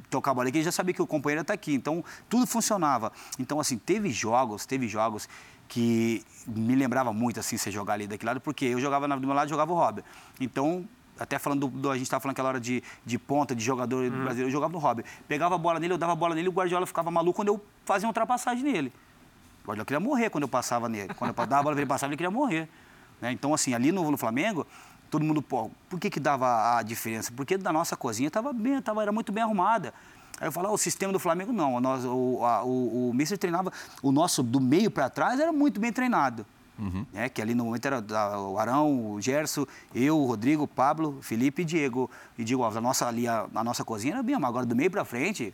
[0.10, 1.74] tocar a bola aqui, ele já sabia que o companheiro está aqui.
[1.74, 3.12] Então, tudo funcionava.
[3.40, 5.28] Então, assim, teve jogos, teve jogos
[5.68, 9.34] que me lembrava muito, assim, você jogar ali daquele lado, porque eu jogava do meu
[9.34, 10.04] lado, jogava o Robert.
[10.40, 10.88] Então,
[11.20, 14.24] até falando do, a gente estava falando aquela hora de, de ponta, de jogador hum.
[14.24, 15.04] brasileiro, eu jogava no Robin.
[15.28, 17.64] Pegava a bola nele, eu dava a bola nele, o Guardiola ficava maluco quando eu
[17.86, 18.94] fazia uma ultrapassagem nele.
[19.64, 21.14] O Guardiola queria morrer quando eu passava nele.
[21.14, 22.68] Quando eu dava a bola ele passava, ele queria morrer.
[23.22, 23.32] Né?
[23.32, 24.66] Então, assim, ali no, no Flamengo,
[25.10, 27.32] todo mundo, pô, por que que dava a diferença?
[27.36, 29.94] Porque da nossa cozinha estava bem, tava, era muito bem arrumada.
[30.40, 33.72] Aí eu falava, o sistema do Flamengo não, nós, o, a, o, o Mister treinava,
[34.02, 36.46] o nosso do meio para trás era muito bem treinado.
[36.78, 37.06] Uhum.
[37.14, 38.04] É, que ali no momento era
[38.40, 42.10] o Arão, o Gerson, eu, o Rodrigo, o Pablo, Felipe e Diego.
[42.38, 44.90] E Alves, a nossa, ali, a, a nossa cozinha era bem, mas agora do meio
[44.90, 45.54] para frente,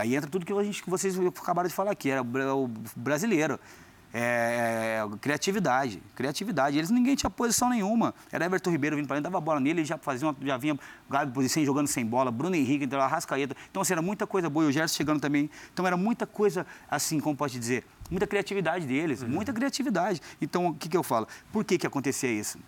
[0.00, 3.58] aí entra tudo que, a gente, que vocês acabaram de falar aqui, era o brasileiro.
[4.18, 6.78] É, é, criatividade, criatividade.
[6.78, 8.14] Eles ninguém tinha posição nenhuma.
[8.32, 10.78] Era Everton Ribeiro vindo para dentro, dava bola nele, ele já fazia, uma, já vinha
[11.10, 13.54] Gabi posição jogando sem bola, Bruno Henrique, então Arrascaeta.
[13.70, 15.50] Então, assim, era muita coisa boa, e o Gerson chegando também.
[15.70, 19.28] Então, era muita coisa, assim, como pode dizer, muita criatividade deles, uhum.
[19.28, 20.20] muita criatividade.
[20.40, 21.26] Então, o que, que eu falo?
[21.52, 22.58] Por que, que acontecia isso?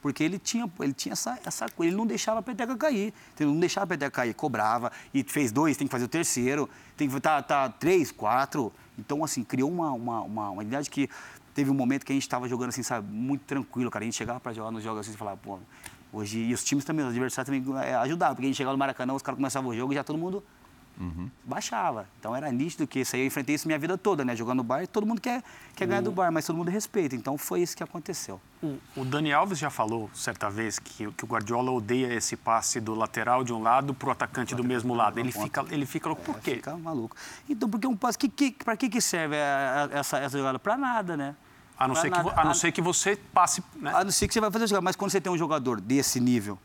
[0.00, 3.12] Porque ele tinha, ele tinha essa, essa coisa, ele não deixava a peteca cair.
[3.38, 6.68] Ele não deixava a peteca cair, cobrava, e fez dois, tem que fazer o terceiro,
[6.96, 8.72] tem que tá, tá três, quatro.
[8.98, 11.10] Então, assim, criou uma, uma, uma, uma idade que
[11.54, 14.04] teve um momento que a gente estava jogando assim, sabe, muito tranquilo, cara.
[14.04, 15.58] A gente chegava para jogar nos jogos assim e falava, pô,
[16.12, 16.38] hoje.
[16.38, 19.14] E os times também, os adversários também é, ajudavam, porque a gente chegava no Maracanã,
[19.14, 20.42] os caras começavam o jogo e já todo mundo
[20.98, 21.30] Uhum.
[21.44, 22.08] Baixava.
[22.18, 24.34] Então era nítido que isso aí eu enfrentei isso minha vida toda, né?
[24.34, 25.42] Jogando no bar, todo mundo quer,
[25.74, 27.14] quer ganhar do bar, mas todo mundo respeita.
[27.14, 28.40] Então foi isso que aconteceu.
[28.62, 32.80] O, o Dani Alves já falou certa vez que, que o Guardiola odeia esse passe
[32.80, 35.20] do lateral de um lado para o atacante do mesmo lado.
[35.20, 36.22] Ele fica, ele fica louco.
[36.22, 36.54] Por é, quê?
[36.56, 37.14] Fica maluco.
[37.48, 38.16] Então, porque um passe.
[38.16, 39.36] Que, que, para que, que serve
[39.92, 40.58] essa, essa jogada?
[40.58, 41.36] Para nada, né?
[41.78, 43.62] A não, ser que, a não ser que você passe.
[43.74, 43.92] Né?
[43.94, 44.84] A não ser que você vai fazer a jogada.
[44.84, 46.58] Mas quando você tem um jogador desse nível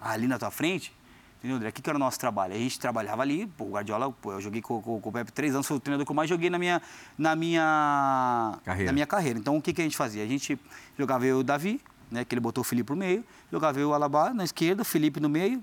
[0.00, 0.94] ali na tua frente,
[1.38, 1.68] Entendeu, André?
[1.68, 2.52] O que, que era o nosso trabalho?
[2.52, 5.30] A gente trabalhava ali, pô, o Guardiola, pô, eu joguei com, com, com, o Pepe
[5.30, 6.82] três anos, foi o treinador que eu mais joguei na minha,
[7.16, 8.90] na minha, carreira.
[8.90, 9.38] Na minha carreira.
[9.38, 10.24] Então, o que, que a gente fazia?
[10.24, 10.58] A gente
[10.98, 11.80] jogava eu e o Davi,
[12.10, 14.84] né, que ele botou o Felipe pro meio, jogava eu o Alaba na esquerda, o
[14.84, 15.62] Felipe no meio,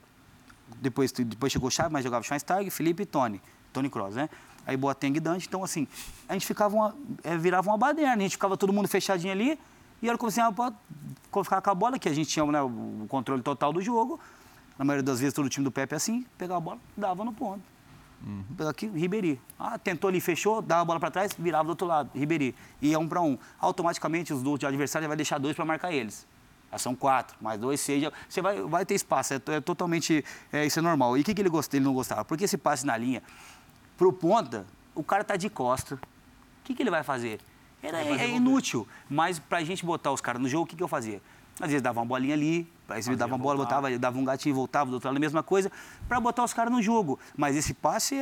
[0.82, 3.41] depois, depois chegou o Chaves, mas jogava Schweinsteiger, Felipe e Tony,
[3.73, 4.30] Tony Kroos, né?
[4.65, 5.88] Aí Boateng e Dante, então assim,
[6.28, 9.59] a gente ficava uma, é, virava uma baderna, a gente ficava todo mundo fechadinho ali,
[10.01, 10.41] e era como assim,
[11.43, 14.19] ficar com a bola, que a gente tinha né, o controle total do jogo,
[14.78, 17.23] na maioria das vezes, todo o time do Pepe é assim, pegava a bola, dava
[17.23, 17.63] no ponto.
[18.26, 18.67] Uhum.
[18.67, 19.39] Aqui, Ribeirinho.
[19.59, 22.53] Ah, tentou ali, fechou, dava a bola para trás, virava do outro lado, Ribeirinho.
[22.82, 23.38] E é um para um.
[23.59, 26.28] Automaticamente, os do adversário vai deixar dois para marcar eles.
[26.71, 28.11] Já são quatro, mais dois, seja.
[28.28, 30.26] Você vai, vai ter espaço, é, é totalmente.
[30.51, 31.17] É, isso é normal.
[31.17, 32.26] E o que, que ele, gost, ele não gostava?
[32.26, 33.21] Porque esse passe na linha,
[33.95, 35.95] pro ponta, o cara tá de costa.
[35.95, 35.99] O
[36.63, 37.39] que, que ele vai fazer?
[37.82, 38.88] Era, é, é inútil.
[39.07, 41.21] Mas para a gente botar os caras no jogo, o que, que eu fazia?
[41.59, 44.54] Às vezes dava uma bolinha ali, Aí você dava uma bola, botava, dava um gatinho
[44.54, 45.72] e voltava, do outro lado a mesma coisa,
[46.08, 47.20] para botar os caras no jogo.
[47.36, 48.22] Mas esse passe, é,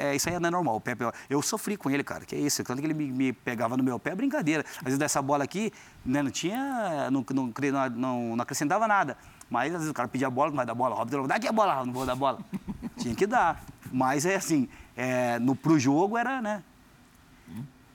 [0.00, 0.76] é, é, isso aí não é normal.
[0.76, 2.62] O Pepe, eu sofri com ele, cara, que é isso.
[2.64, 4.64] Tanto que ele me, me pegava no meu pé, é brincadeira.
[4.78, 5.72] Às vezes dessa bola aqui,
[6.04, 7.52] né, não tinha, não, não,
[7.94, 9.16] não, não acrescentava nada.
[9.48, 11.48] Mas às vezes o cara pedia a bola, não vai dar bola, Robson, dá aqui
[11.48, 12.38] a bola, não vou dar bola.
[12.96, 13.62] tinha que dar.
[13.92, 16.62] Mas é assim, é, no, pro jogo era, né,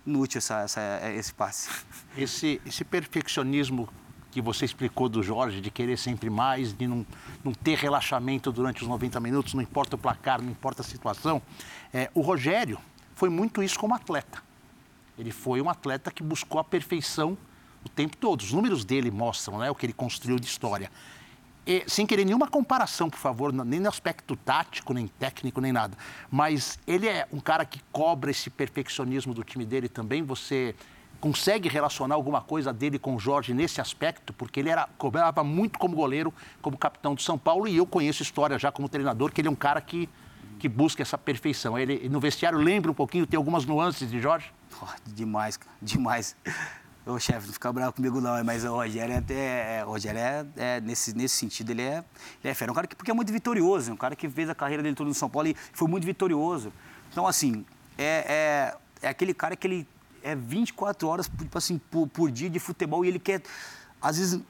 [0.05, 0.81] inútil essa, essa,
[1.11, 1.69] esse passe.
[2.17, 3.89] Esse, esse perfeccionismo
[4.31, 7.05] que você explicou do Jorge, de querer sempre mais, de não,
[7.43, 11.41] não ter relaxamento durante os 90 minutos, não importa o placar, não importa a situação.
[11.93, 12.79] É, o Rogério
[13.15, 14.41] foi muito isso como atleta.
[15.17, 17.37] Ele foi um atleta que buscou a perfeição
[17.83, 18.41] o tempo todo.
[18.41, 20.91] Os números dele mostram né, o que ele construiu de história.
[21.65, 25.97] E, sem querer nenhuma comparação, por favor, nem no aspecto tático, nem técnico, nem nada.
[26.31, 30.23] Mas ele é um cara que cobra esse perfeccionismo do time dele também.
[30.23, 30.75] Você
[31.19, 34.33] consegue relacionar alguma coisa dele com o Jorge nesse aspecto?
[34.33, 38.23] Porque ele era, cobrava muito como goleiro, como capitão do São Paulo, e eu conheço
[38.23, 40.09] história já como treinador, que ele é um cara que,
[40.57, 41.77] que busca essa perfeição.
[41.77, 44.51] Ele, no vestiário, lembra um pouquinho, tem algumas nuances de Jorge?
[45.05, 46.35] Demais, demais.
[47.05, 49.83] Ô, chefe, não fica bravo comigo não, mas o Rogério é até.
[49.85, 52.03] O Rogério é, é, nesse, nesse sentido, ele é,
[52.43, 52.71] ele é fera.
[52.71, 55.07] Um cara que porque é muito vitorioso, um cara que fez a carreira dele todo
[55.07, 56.71] no São Paulo e foi muito vitorioso.
[57.11, 57.65] Então, assim,
[57.97, 59.87] é, é, é aquele cara que ele
[60.23, 63.41] é 24 horas tipo assim, por, por dia de futebol e ele quer,
[64.01, 64.41] às vezes,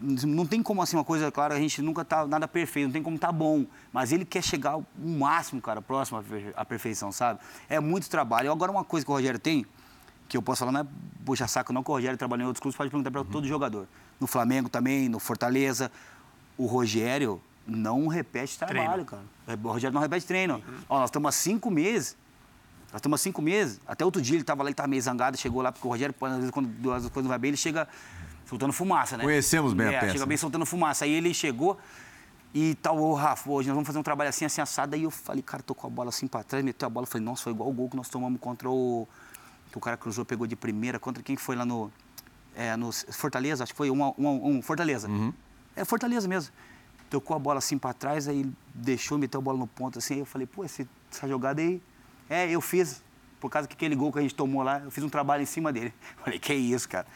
[0.00, 3.02] não tem como assim uma coisa, claro, a gente nunca tá nada perfeito, não tem
[3.02, 6.22] como tá bom, mas ele quer chegar o máximo, cara, próximo
[6.56, 7.40] à perfeição, sabe?
[7.68, 8.50] É muito trabalho.
[8.52, 9.66] Agora uma coisa que o Rogério tem,
[10.28, 10.86] que eu posso falar, não é
[11.24, 13.26] puxa saco não, que o Rogério trabalhou em outros clubes, pode perguntar para uhum.
[13.26, 13.88] todo jogador.
[14.20, 15.90] No Flamengo também, no Fortaleza,
[16.56, 19.04] o Rogério não repete trabalho, treino.
[19.04, 19.60] cara.
[19.62, 20.54] O Rogério não repete treino.
[20.54, 20.78] Uhum.
[20.88, 22.16] Ó, nós estamos há cinco meses
[22.92, 23.80] nós estamos há cinco meses.
[23.86, 26.14] Até outro dia ele estava lá, ele estava meio zangado, chegou lá, porque o Rogério,
[26.20, 27.86] às vezes, quando as coisas não vai bem, ele chega
[28.46, 29.24] soltando fumaça, né?
[29.24, 30.12] Conhecemos bem é, a peça.
[30.12, 31.04] Chega bem soltando fumaça.
[31.04, 31.78] Aí ele chegou
[32.54, 34.94] e tal, ô Rafa, hoje nós vamos fazer um trabalho assim, assim, assado.
[34.94, 37.06] Aí eu falei, cara, tô com a bola assim para trás, meteu a bola.
[37.06, 39.06] Falei, nossa, foi igual o gol que nós tomamos contra o.
[39.70, 40.98] Que o cara cruzou, pegou de primeira.
[40.98, 41.92] Contra quem foi lá no.
[42.56, 45.08] É, no Fortaleza, acho que foi um, um, um Fortaleza.
[45.08, 45.32] Uhum.
[45.76, 46.52] É Fortaleza mesmo.
[47.10, 50.14] Tocou a bola assim para trás, aí deixou, meteu a bola no ponto assim.
[50.14, 50.86] Aí eu falei, pô, essa
[51.28, 51.80] jogada aí.
[52.28, 53.02] É, eu fiz.
[53.40, 55.46] Por causa que aquele gol que a gente tomou lá, eu fiz um trabalho em
[55.46, 55.94] cima dele.
[56.24, 57.06] Falei, que isso, cara.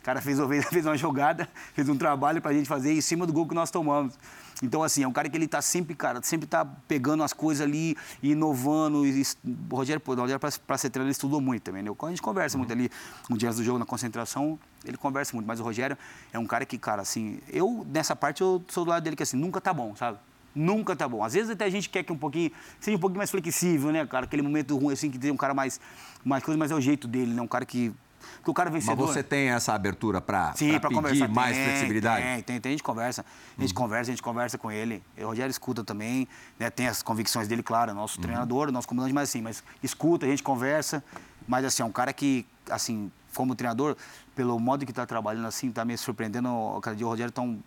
[0.00, 3.32] O cara fez, fez uma jogada, fez um trabalho pra gente fazer em cima do
[3.32, 4.18] gol que nós tomamos.
[4.62, 7.66] Então, assim, é um cara que ele tá sempre, cara, sempre tá pegando as coisas
[7.66, 9.06] ali, inovando.
[9.06, 9.22] E,
[9.70, 11.90] o Rogério, pô, o Rogério pra, ser treinador, ele estudou muito também, né?
[11.90, 12.90] A gente conversa muito ali,
[13.30, 15.46] um dia do jogo, na concentração, ele conversa muito.
[15.46, 15.96] Mas o Rogério
[16.30, 19.22] é um cara que, cara, assim, eu, nessa parte, eu sou do lado dele que,
[19.22, 20.18] assim, nunca tá bom, sabe?
[20.54, 21.22] Nunca tá bom.
[21.22, 24.04] Às vezes até a gente quer que um pouquinho, seja um pouquinho mais flexível, né,
[24.06, 24.26] cara?
[24.26, 25.80] Aquele momento ruim, assim, que tem um cara mais,
[26.24, 27.42] mais coisa, mas é o jeito dele, né?
[27.42, 27.92] Um cara que
[28.36, 29.06] porque o cara vencedor...
[29.06, 31.28] Mas você tem essa abertura para pedir conversar.
[31.28, 32.22] mais tem, flexibilidade?
[32.22, 33.24] Tem, tem, tem, a gente conversa.
[33.56, 33.74] A gente uhum.
[33.74, 35.02] conversa, a gente conversa com ele.
[35.18, 36.28] O Rogério escuta também,
[36.58, 36.70] né?
[36.70, 38.22] tem as convicções dele, claro, nosso uhum.
[38.22, 41.02] treinador, nosso comandante, mas assim, mas escuta, a gente conversa.
[41.46, 43.96] Mas assim, é um cara que, assim, como treinador,
[44.34, 46.48] pelo modo que está trabalhando assim, está me surpreendendo.
[46.82, 47.60] Cada dia o Rogério tá um,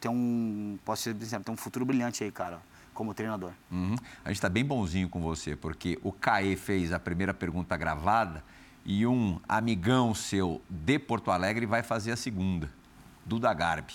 [0.00, 2.60] tem um, posso dizer, tem um futuro brilhante aí, cara
[3.00, 3.52] como treinador.
[3.70, 3.96] Uhum.
[4.22, 8.44] A gente está bem bonzinho com você, porque o Caê fez a primeira pergunta gravada
[8.84, 12.70] e um amigão seu de Porto Alegre vai fazer a segunda,
[13.24, 13.94] Duda Garbi.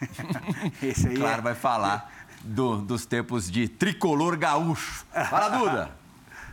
[0.82, 1.42] Esse aí claro, é...
[1.42, 2.10] vai falar
[2.42, 5.04] do, dos tempos de tricolor gaúcho.
[5.28, 5.90] Fala, Duda!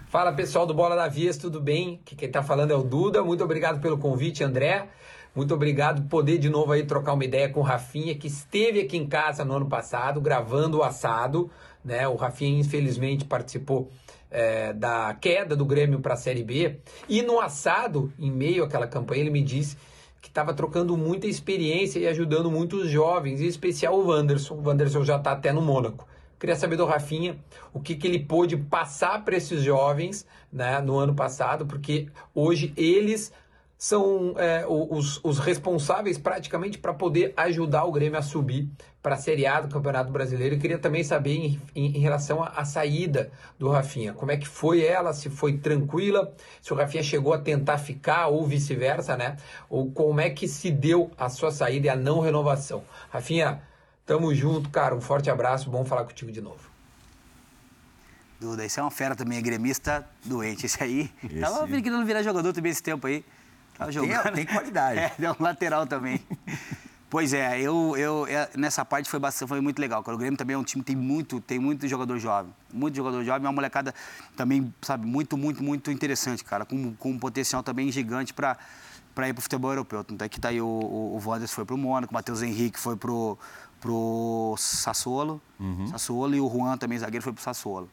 [0.09, 2.01] Fala pessoal do Bola da Vias, tudo bem?
[2.05, 3.23] Quem está falando é o Duda.
[3.23, 4.89] Muito obrigado pelo convite, André.
[5.35, 8.81] Muito obrigado por poder de novo aí trocar uma ideia com o Rafinha, que esteve
[8.81, 11.49] aqui em casa no ano passado, gravando o assado.
[11.83, 12.07] Né?
[12.07, 13.89] O Rafinha, infelizmente, participou
[14.29, 16.77] é, da queda do Grêmio para a Série B.
[17.09, 19.75] E no assado, em meio àquela campanha, ele me disse
[20.21, 24.53] que estava trocando muita experiência e ajudando muitos jovens, em especial o Wanderson.
[24.53, 26.07] O Wanderson já está até no Mônaco.
[26.39, 27.37] Queria saber do Rafinha
[27.73, 32.73] o que, que ele pôde passar para esses jovens né, no ano passado, porque hoje
[32.75, 33.31] eles
[33.83, 38.69] são é, os, os, responsáveis praticamente para poder ajudar o Grêmio a subir
[39.01, 40.55] para a Série A do Campeonato Brasileiro.
[40.55, 43.29] Eu queria também saber em, em, em relação à saída
[43.59, 44.13] do Rafinha.
[44.13, 45.11] Como é que foi ela?
[45.11, 46.33] Se foi tranquila?
[46.61, 49.35] Se o Rafinha chegou a tentar ficar ou vice-versa, né?
[49.69, 52.85] Ou como é que se deu a sua saída e a não renovação?
[53.09, 53.61] Rafinha,
[54.05, 54.95] tamo junto, cara.
[54.95, 55.69] Um forte abraço.
[55.69, 56.71] Bom falar contigo de novo.
[58.39, 60.67] Duda, esse é uma fera também, é gremista doente.
[60.67, 61.11] Esse aí.
[61.21, 61.41] Esse...
[61.41, 63.25] Tava querendo virar jogador também esse tempo aí.
[63.77, 64.23] Tava jogando.
[64.23, 64.99] Tem, tem qualidade.
[64.99, 66.21] É, deu um lateral também.
[67.09, 70.03] pois é, eu, eu, é, nessa parte foi, bastante, foi muito legal.
[70.05, 72.53] O Grêmio também é um time que tem muito, tem muito jogador jovem.
[72.71, 73.93] Muito jogador jovem, é uma molecada
[74.35, 76.65] também, sabe, muito, muito, muito interessante, cara.
[76.65, 78.57] Com, com um potencial também gigante para
[79.13, 80.03] para ir para o futebol europeu.
[80.03, 82.41] Tanto é que tá aí o, o, o Wanderers foi para o Mônaco, o Matheus
[82.41, 85.87] Henrique foi para o Sassuolo, uhum.
[85.87, 87.89] Sassuolo e o Juan também, zagueiro, foi para o Sassuolo.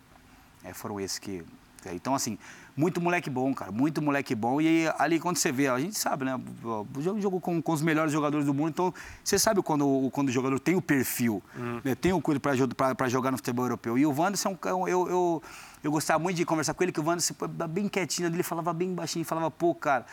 [0.65, 1.45] É, foram esses que...
[1.93, 2.39] Então, assim,
[2.81, 4.59] muito moleque bom, cara, muito moleque bom.
[4.59, 6.41] E ali quando você vê, a gente sabe, né?
[6.65, 10.29] O jogo, jogo com, com, os melhores jogadores do mundo, então você sabe quando, quando
[10.29, 11.81] o jogador tem o perfil, uhum.
[11.85, 11.95] né?
[11.95, 13.99] tem o cuido para jogar no futebol europeu.
[13.99, 15.43] E o Wanderson, eu, eu, eu,
[15.85, 17.35] eu gostava muito de conversar com ele, que o Wanderson
[17.69, 20.07] bem quietinho, ele falava bem baixinho, falava, pô, cara.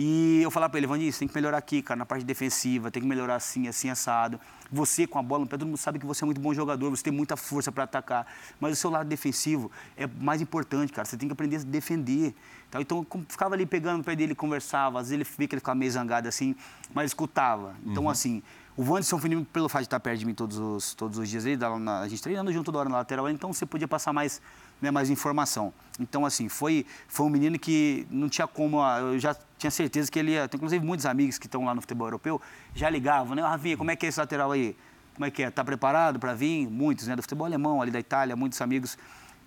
[0.00, 2.88] E eu falava para ele, Vandir, você tem que melhorar aqui, cara, na parte defensiva,
[2.88, 4.38] tem que melhorar assim, assim, assado.
[4.70, 6.88] Você com a bola no pé, todo mundo sabe que você é muito bom jogador,
[6.88, 8.24] você tem muita força para atacar.
[8.60, 11.04] Mas o seu lado defensivo é mais importante, cara.
[11.04, 12.32] Você tem que aprender a defender.
[12.78, 15.00] Então, ficava ali pegando o pé dele, conversava.
[15.00, 16.54] Às vezes ele via que ele ficava meio zangado assim,
[16.94, 17.74] mas escutava.
[17.84, 18.10] Então, uhum.
[18.10, 18.40] assim,
[18.76, 19.18] o Wanderson
[19.52, 21.44] pelo fato de estar perto de mim todos os, todos os dias.
[21.44, 24.40] Ele, a gente treinando junto toda hora na lateral, então você podia passar mais
[24.80, 25.72] né, mais informação.
[25.98, 28.80] Então, assim, foi, foi um menino que não tinha como.
[28.80, 30.48] Ah, eu já tinha certeza que ele ia.
[30.48, 32.40] Tem, inclusive, muitos amigos que estão lá no futebol europeu
[32.74, 33.42] já ligavam, né?
[33.42, 34.76] Ravinha, como é que é esse lateral aí?
[35.14, 35.48] Como é que é?
[35.48, 36.68] Está preparado para vir?
[36.68, 37.16] Muitos, né?
[37.16, 38.96] Do futebol alemão, ali da Itália, muitos amigos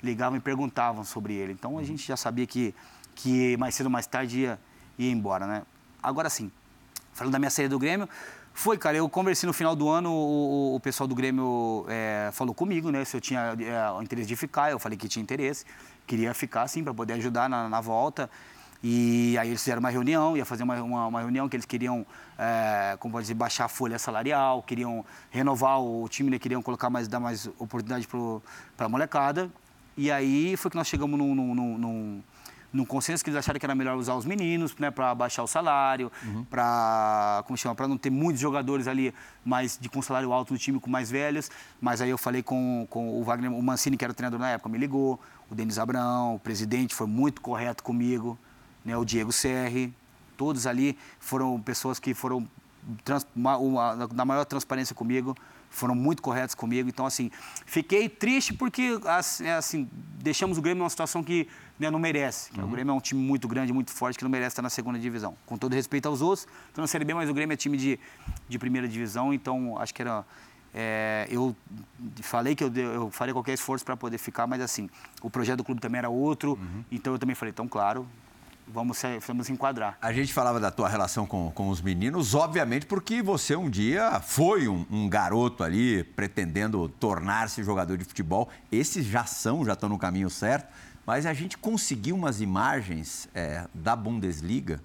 [0.04, 1.54] ligavam e perguntavam sobre ele.
[1.54, 2.76] Então, a gente já sabia que,
[3.16, 4.60] que mais cedo ou mais tarde ia,
[4.98, 5.64] ia embora, né?
[6.04, 6.52] Agora, sim,
[7.14, 8.10] falando da minha saída do Grêmio,
[8.54, 8.98] foi, cara.
[8.98, 13.04] Eu conversei no final do ano, o, o pessoal do Grêmio é, falou comigo, né?
[13.06, 14.72] Se eu tinha é, o interesse de ficar.
[14.72, 15.66] Eu falei que tinha interesse.
[16.06, 18.30] Queria ficar, sim, para poder ajudar na, na, volta.
[18.84, 22.06] E aí eles fizeram uma reunião, ia fazer uma, uma, uma reunião que eles queriam,
[22.38, 26.40] é, como pode dizer, baixar a folha salarial, queriam renovar o time, né?
[26.40, 29.52] queriam colocar mais, dar mais oportunidade para a molecada.
[29.96, 32.24] E aí foi que nós chegamos num, num, num
[32.74, 35.48] num consenso que eles acharam que era melhor usar os meninos, né, para baixar o
[35.48, 36.44] salário, uhum.
[36.46, 39.14] para como chama, para não ter muitos jogadores ali,
[39.44, 41.52] mas de com salário alto no time com mais velhos.
[41.82, 44.52] Mas aí eu falei com, com o Wagner, o Mancini que era o treinador na
[44.52, 45.20] época, me ligou,
[45.50, 48.38] o Denis Abrão, o presidente foi muito correto comigo,
[48.84, 49.94] né, o Diego Serri,
[50.38, 52.48] todos ali foram pessoas que foram
[53.04, 55.36] trans, uma, uma, na maior transparência comigo
[55.72, 56.90] foram muito corretos comigo.
[56.90, 57.32] Então, assim,
[57.66, 61.48] fiquei triste porque, assim, assim deixamos o Grêmio numa situação que
[61.80, 62.52] né, não merece.
[62.58, 62.66] Uhum.
[62.66, 65.00] O Grêmio é um time muito grande, muito forte, que não merece estar na segunda
[65.00, 65.36] divisão.
[65.46, 67.98] Com todo respeito aos outros, estou na Série B, mas o Grêmio é time de,
[68.50, 70.26] de primeira divisão, então acho que era
[70.74, 71.56] É, eu
[72.22, 74.90] falei que eu, eu faria qualquer esforço para poder ficar, mas assim,
[75.22, 76.84] o projeto do clube também era outro, uhum.
[76.92, 78.08] então eu também falei, então claro,
[78.74, 79.98] vamos vamos enquadrar.
[80.02, 84.20] A gente falava da tua relação com, com os meninos, obviamente porque você um dia
[84.22, 88.50] foi um, um garoto ali pretendendo tornar-se jogador de futebol.
[88.72, 90.72] Esses já são, já estão no caminho certo,
[91.06, 94.82] mas a gente conseguiu umas imagens é, da Bundesliga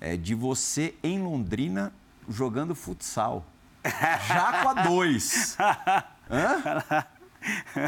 [0.00, 1.92] é, de você em Londrina
[2.28, 3.44] jogando futsal.
[4.28, 5.56] Já com a dois.
[6.30, 7.04] Hã?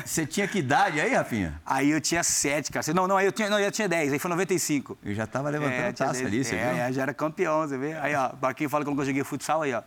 [0.04, 1.60] Você tinha que idade aí, Rafinha?
[1.64, 2.84] Aí eu tinha sete, cara.
[2.94, 4.98] Não, não, aí eu tinha, não, eu tinha dez, aí foi 95.
[5.02, 6.82] Eu já tava levantando é, taça 10, ali, você é, viu?
[6.82, 7.94] É, já era campeão, você vê?
[7.94, 9.82] Aí, ó, Barquinho fala como eu joguei futsal aí, ó.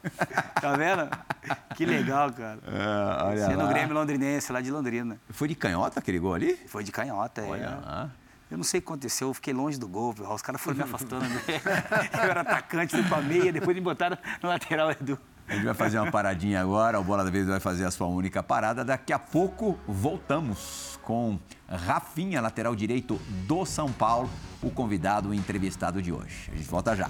[0.59, 1.09] Tá vendo?
[1.75, 2.59] Que legal, cara.
[2.65, 3.63] É, olha Você lá.
[3.63, 5.19] no Grêmio Londrinense, lá de Londrina.
[5.29, 6.57] Foi de canhota aquele gol ali?
[6.67, 7.67] Foi de canhota, olha é.
[7.67, 8.11] Lá.
[8.49, 10.83] Eu não sei o que aconteceu, eu fiquei longe do gol, os caras foram me
[10.83, 11.27] afastando.
[11.27, 11.41] Né?
[12.13, 15.19] eu era atacante, fui pra meia, depois me botaram no lateral, Edu.
[15.47, 18.07] A gente vai fazer uma paradinha agora, o Bola da Vez vai fazer a sua
[18.07, 18.83] única parada.
[18.83, 21.39] Daqui a pouco voltamos com
[21.69, 23.15] Rafinha, lateral direito
[23.47, 24.29] do São Paulo,
[24.61, 26.49] o convidado o entrevistado de hoje.
[26.51, 27.09] A gente volta já.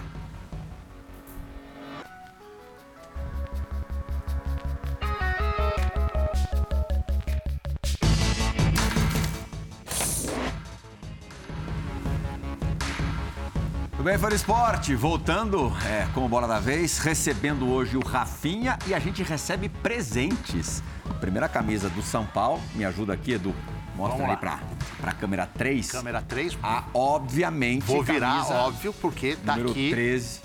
[14.07, 18.93] Bem, Fã Esporte, voltando é, com o Bola da Vez, recebendo hoje o Rafinha e
[18.93, 20.81] a gente recebe presentes.
[21.19, 23.53] Primeira camisa do São Paulo, me ajuda aqui, Edu.
[23.97, 25.91] Mostra Vamos ali para a câmera 3.
[25.91, 26.57] Câmera 3.
[26.63, 27.83] Ah, obviamente.
[27.83, 29.89] Vou virar, óbvio, porque tá número aqui.
[29.89, 30.41] 13.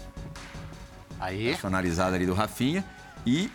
[1.21, 1.51] Aí.
[1.51, 2.85] Personalizada ali do Rafinha.
[3.25, 3.49] E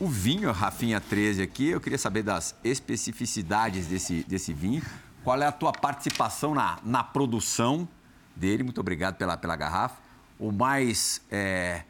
[0.00, 4.82] o vinho Rafinha 13 aqui, eu queria saber das especificidades desse, desse vinho.
[5.22, 7.88] Qual é a tua participação na, na produção
[8.34, 8.62] dele.
[8.62, 9.96] Muito obrigado pela, pela garrafa.
[10.38, 11.82] O mais é,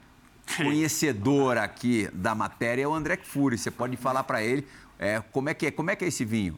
[0.56, 3.56] conhecedor aqui da matéria é o André Fury.
[3.58, 4.66] Você pode falar para ele
[4.98, 6.56] é, como, é que é, como é que é esse vinho?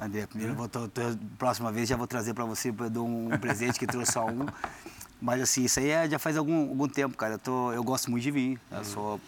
[0.00, 1.00] André, primeiro, vou, tô, tô,
[1.38, 4.46] próxima vez já vou trazer para você um, um presente que trouxe só um.
[5.20, 7.34] Mas assim, isso aí é, já faz algum, algum tempo, cara.
[7.34, 8.60] Eu, tô, eu gosto muito de vinho.
[8.70, 9.20] Eu sou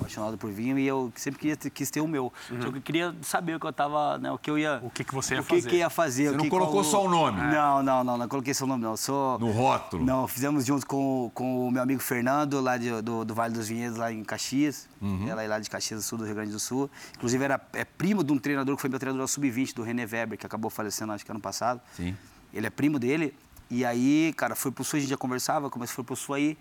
[0.00, 2.32] apaixonado por vinho e eu sempre queria, quis ter o meu.
[2.50, 2.62] Uhum.
[2.62, 4.80] Só que eu queria saber o que eu tava, né, o que eu ia...
[4.82, 5.60] O que, que você ia o fazer.
[5.60, 6.30] O que, que ia fazer.
[6.30, 6.84] Você não que, colocou qual...
[6.84, 7.40] só o nome?
[7.40, 8.96] Não, não, não, não coloquei só o nome, não.
[8.96, 9.38] Sou...
[9.38, 10.04] No rótulo?
[10.04, 13.68] Não, fizemos junto com, com o meu amigo Fernando, lá de, do, do Vale dos
[13.68, 14.88] Vinhedos, lá em Caxias.
[15.00, 15.28] Uhum.
[15.28, 16.90] Ela é lá de Caxias do Sul, do Rio Grande do Sul.
[17.16, 20.38] Inclusive, era, é primo de um treinador que foi meu treinador sub-20, do René Weber,
[20.38, 21.80] que acabou falecendo, acho que ano passado.
[21.94, 22.16] Sim.
[22.52, 23.34] Ele é primo dele.
[23.70, 26.58] E aí, cara, foi pro Sul, a gente já conversava, mas foi pro Sul aí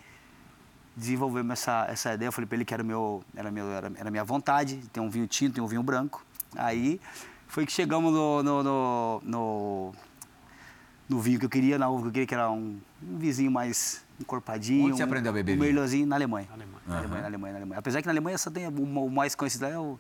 [1.00, 2.28] desenvolvemos essa, essa ideia.
[2.28, 5.10] Eu falei para ele que era, meu, era, meu, era, era minha vontade, ter um
[5.10, 6.24] vinho tinto e um vinho branco.
[6.56, 7.00] Aí
[7.48, 9.94] foi que chegamos no, no, no, no,
[11.08, 13.52] no vinho que eu queria, na uva que eu queria, que era um, um vizinho
[13.52, 14.88] mais encorpadinho.
[14.88, 15.72] Onde você aprendeu a beber um vinho?
[15.72, 16.48] Um Merlozinho na Alemanha.
[16.52, 16.80] Alemanha.
[16.86, 16.94] Uhum.
[16.94, 17.80] Na Alemanha, na Alemanha, na Alemanha.
[17.80, 19.98] Apesar que na Alemanha só tem o, o mais conhecido é o,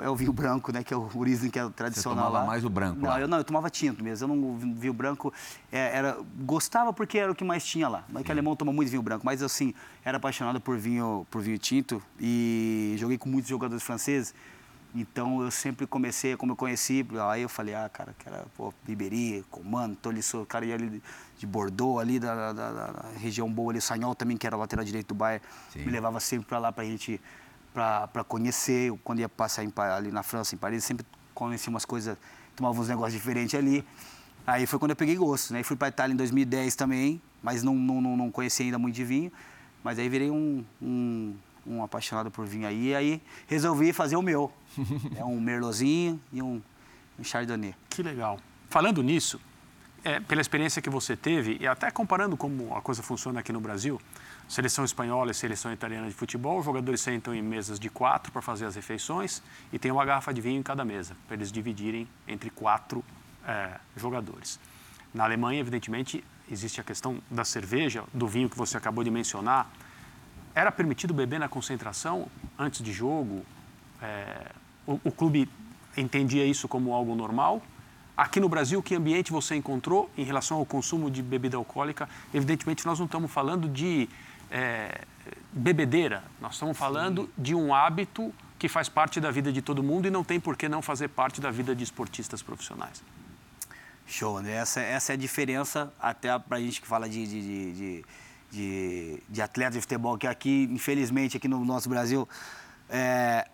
[0.00, 0.82] é o, vinho branco, né?
[0.82, 2.46] Que é o Riesling, que é tradicional Você tomava lá.
[2.46, 3.20] mais o branco não, lá?
[3.20, 4.32] Eu, não, eu tomava tinto mesmo.
[4.32, 5.32] Eu não vinho branco.
[5.70, 8.04] É, era, gostava porque era o que mais tinha lá.
[8.08, 9.74] Não é que alemão toma muito vinho branco, mas assim,
[10.04, 14.34] era apaixonado por vinho, por vinho tinto e joguei com muitos jogadores franceses.
[14.94, 18.74] Então eu sempre comecei, como eu conheci, aí eu falei, ah, cara, que era, pô,
[19.50, 21.02] Comando, Tolisso, cara ia ali
[21.38, 25.08] de Bordeaux, ali da, da, da, região boa ali, Sanhol também, que era lateral direito
[25.08, 25.14] do
[25.72, 25.86] Sim.
[25.86, 27.18] me levava sempre para lá pra gente
[27.72, 28.92] para conhecer.
[29.04, 32.16] Quando ia passar em, ali na França, em Paris, sempre conhecia umas coisas,
[32.54, 33.84] tomava uns negócios diferentes ali.
[34.46, 35.62] Aí foi quando eu peguei gosto, né?
[35.62, 39.04] Fui para Itália em 2010 também, mas não, não, não, não conhecia ainda muito de
[39.04, 39.32] vinho.
[39.84, 41.34] Mas aí virei um, um,
[41.66, 42.88] um apaixonado por vinho aí.
[42.88, 44.52] E aí resolvi fazer o meu.
[45.16, 46.60] é um Merlozinho e um,
[47.18, 47.74] um Chardonnay.
[47.88, 48.38] Que legal.
[48.68, 49.40] Falando nisso,
[50.04, 53.60] é, pela experiência que você teve, e até comparando como a coisa funciona aqui no
[53.60, 54.00] Brasil,
[54.48, 58.42] seleção espanhola e seleção italiana de futebol, os jogadores sentam em mesas de quatro para
[58.42, 59.42] fazer as refeições
[59.72, 63.04] e tem uma garrafa de vinho em cada mesa, para eles dividirem entre quatro
[63.46, 64.58] é, jogadores.
[65.14, 69.70] Na Alemanha, evidentemente, existe a questão da cerveja, do vinho que você acabou de mencionar.
[70.54, 72.28] Era permitido beber na concentração
[72.58, 73.44] antes de jogo?
[74.00, 74.50] É,
[74.86, 75.48] o, o clube
[75.96, 77.62] entendia isso como algo normal?
[78.16, 82.08] Aqui no Brasil, que ambiente você encontrou em relação ao consumo de bebida alcoólica?
[82.32, 84.08] Evidentemente, nós não estamos falando de
[84.50, 85.00] é,
[85.52, 87.30] bebedeira, nós estamos falando Sim.
[87.38, 90.56] de um hábito que faz parte da vida de todo mundo e não tem por
[90.56, 93.02] que não fazer parte da vida de esportistas profissionais.
[94.06, 94.52] Show, né?
[94.52, 98.04] Essa, essa é a diferença até para a gente que fala de, de, de,
[98.50, 102.28] de, de atleta de futebol, que aqui, infelizmente, aqui no nosso Brasil,
[102.90, 103.48] é,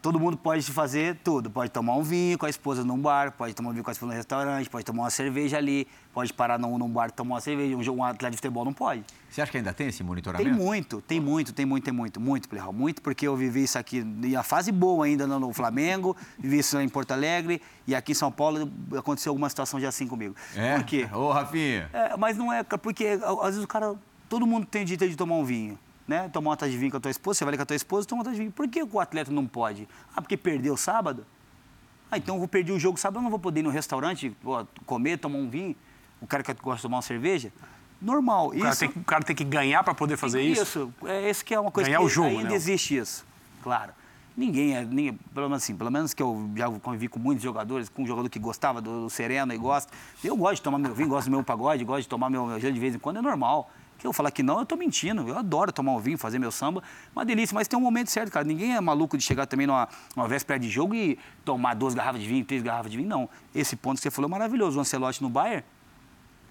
[0.00, 1.50] todo mundo pode fazer tudo.
[1.50, 3.92] Pode tomar um vinho com a esposa num bar, pode tomar um vinho com a
[3.92, 7.36] esposa no restaurante, pode tomar uma cerveja ali, pode parar num, num bar e tomar
[7.36, 7.76] uma cerveja.
[7.76, 9.04] Um, um atleta de futebol não pode.
[9.28, 10.48] Você acha que ainda tem esse monitoramento?
[10.48, 12.72] Tem muito, tem muito, tem muito, tem muito, muito, Plihal.
[12.72, 16.78] Muito, porque eu vivi isso aqui, e a fase boa ainda no Flamengo, vivi isso
[16.78, 20.34] em Porto Alegre, e aqui em São Paulo aconteceu alguma situação já assim comigo.
[20.54, 20.76] É?
[20.76, 21.08] Por quê?
[21.12, 21.90] Ô, Rafinha.
[21.92, 23.94] É, mas não é, porque às vezes o cara,
[24.28, 26.28] todo mundo tem direito de tomar um vinho né?
[26.28, 27.76] Tomar uma taça de vinho com a tua esposa, você vai ali com a tua
[27.76, 28.52] esposa, toma uma taça de vinho.
[28.52, 29.88] Por que o atleta não pode?
[30.14, 31.26] Ah, porque perdeu sábado?
[32.10, 34.34] Ah, então eu vou perder o jogo sábado, eu não vou poder ir no restaurante
[34.84, 35.74] comer, tomar um vinho.
[36.20, 37.52] O cara que gosta de tomar uma cerveja.
[38.00, 38.50] Normal.
[38.50, 40.62] O, isso, cara, tem, o cara tem que ganhar para poder fazer isso?
[40.62, 40.94] Isso.
[41.04, 42.54] É, esse que é uma coisa ganhar que o jogo, ainda né?
[42.54, 43.26] existe isso.
[43.62, 43.92] Claro.
[44.36, 47.88] Ninguém é, nem, pelo menos assim, pelo menos que eu já convivi com muitos jogadores,
[47.88, 49.90] com um jogador que gostava do, do Sereno e gosta.
[50.22, 52.60] Eu gosto de tomar meu vinho, gosto do meu pagode, gosto de tomar meu, meu
[52.60, 53.70] gelo de vez em quando, é normal.
[53.98, 55.26] Que eu falar que não, eu tô mentindo.
[55.26, 56.82] Eu adoro tomar um vinho, fazer meu samba.
[57.14, 58.44] Uma delícia, mas tem um momento certo, cara.
[58.44, 62.20] Ninguém é maluco de chegar também numa, numa véspera de jogo e tomar duas garrafas
[62.20, 63.28] de vinho, três garrafas de vinho, não.
[63.54, 64.78] Esse ponto que você falou é maravilhoso.
[64.78, 65.64] O Ancelotti no Bayern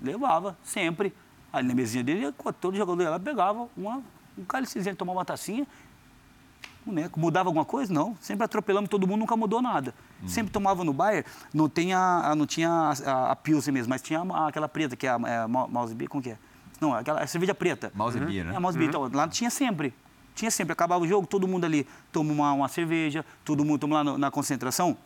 [0.01, 1.13] levava, sempre.
[1.53, 4.01] Ali na mesinha dele, todo jogador lá pegava uma,
[4.37, 5.65] um cálicezinho, tomava uma tacinha.
[6.85, 7.19] Boneco.
[7.19, 7.91] Mudava alguma coisa?
[7.91, 8.15] Não.
[8.21, 9.93] Sempre atropelamos todo mundo, nunca mudou nada.
[10.21, 10.27] Hum.
[10.27, 14.01] Sempre tomava no Bayern, não, tem a, não tinha a, a, a Pilsen mesmo, mas
[14.01, 16.37] tinha a, aquela preta, que é a, é a Mouse como que é?
[16.79, 17.91] Não, aquela cerveja preta.
[17.95, 18.25] Mouse uhum.
[18.25, 18.55] beer, né?
[18.55, 18.93] É, mouse beer.
[18.93, 19.07] Uhum.
[19.07, 19.93] Então, lá tinha sempre.
[20.33, 20.73] Tinha sempre.
[20.73, 24.17] Acabava o jogo, todo mundo ali toma uma, uma cerveja, todo mundo toma lá no,
[24.17, 24.97] na concentração,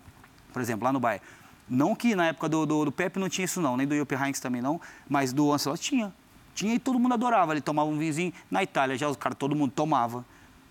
[0.51, 1.22] por exemplo, lá no bairro.
[1.70, 4.15] Não que na época do, do, do Pepe não tinha isso não, nem do Jupp
[4.15, 6.13] Heynckes também não, mas do Ancelotti tinha.
[6.55, 7.53] Tinha e todo mundo adorava.
[7.53, 8.34] Ele tomava um vinhozinho.
[8.49, 10.26] Na Itália já os caras, todo mundo tomava.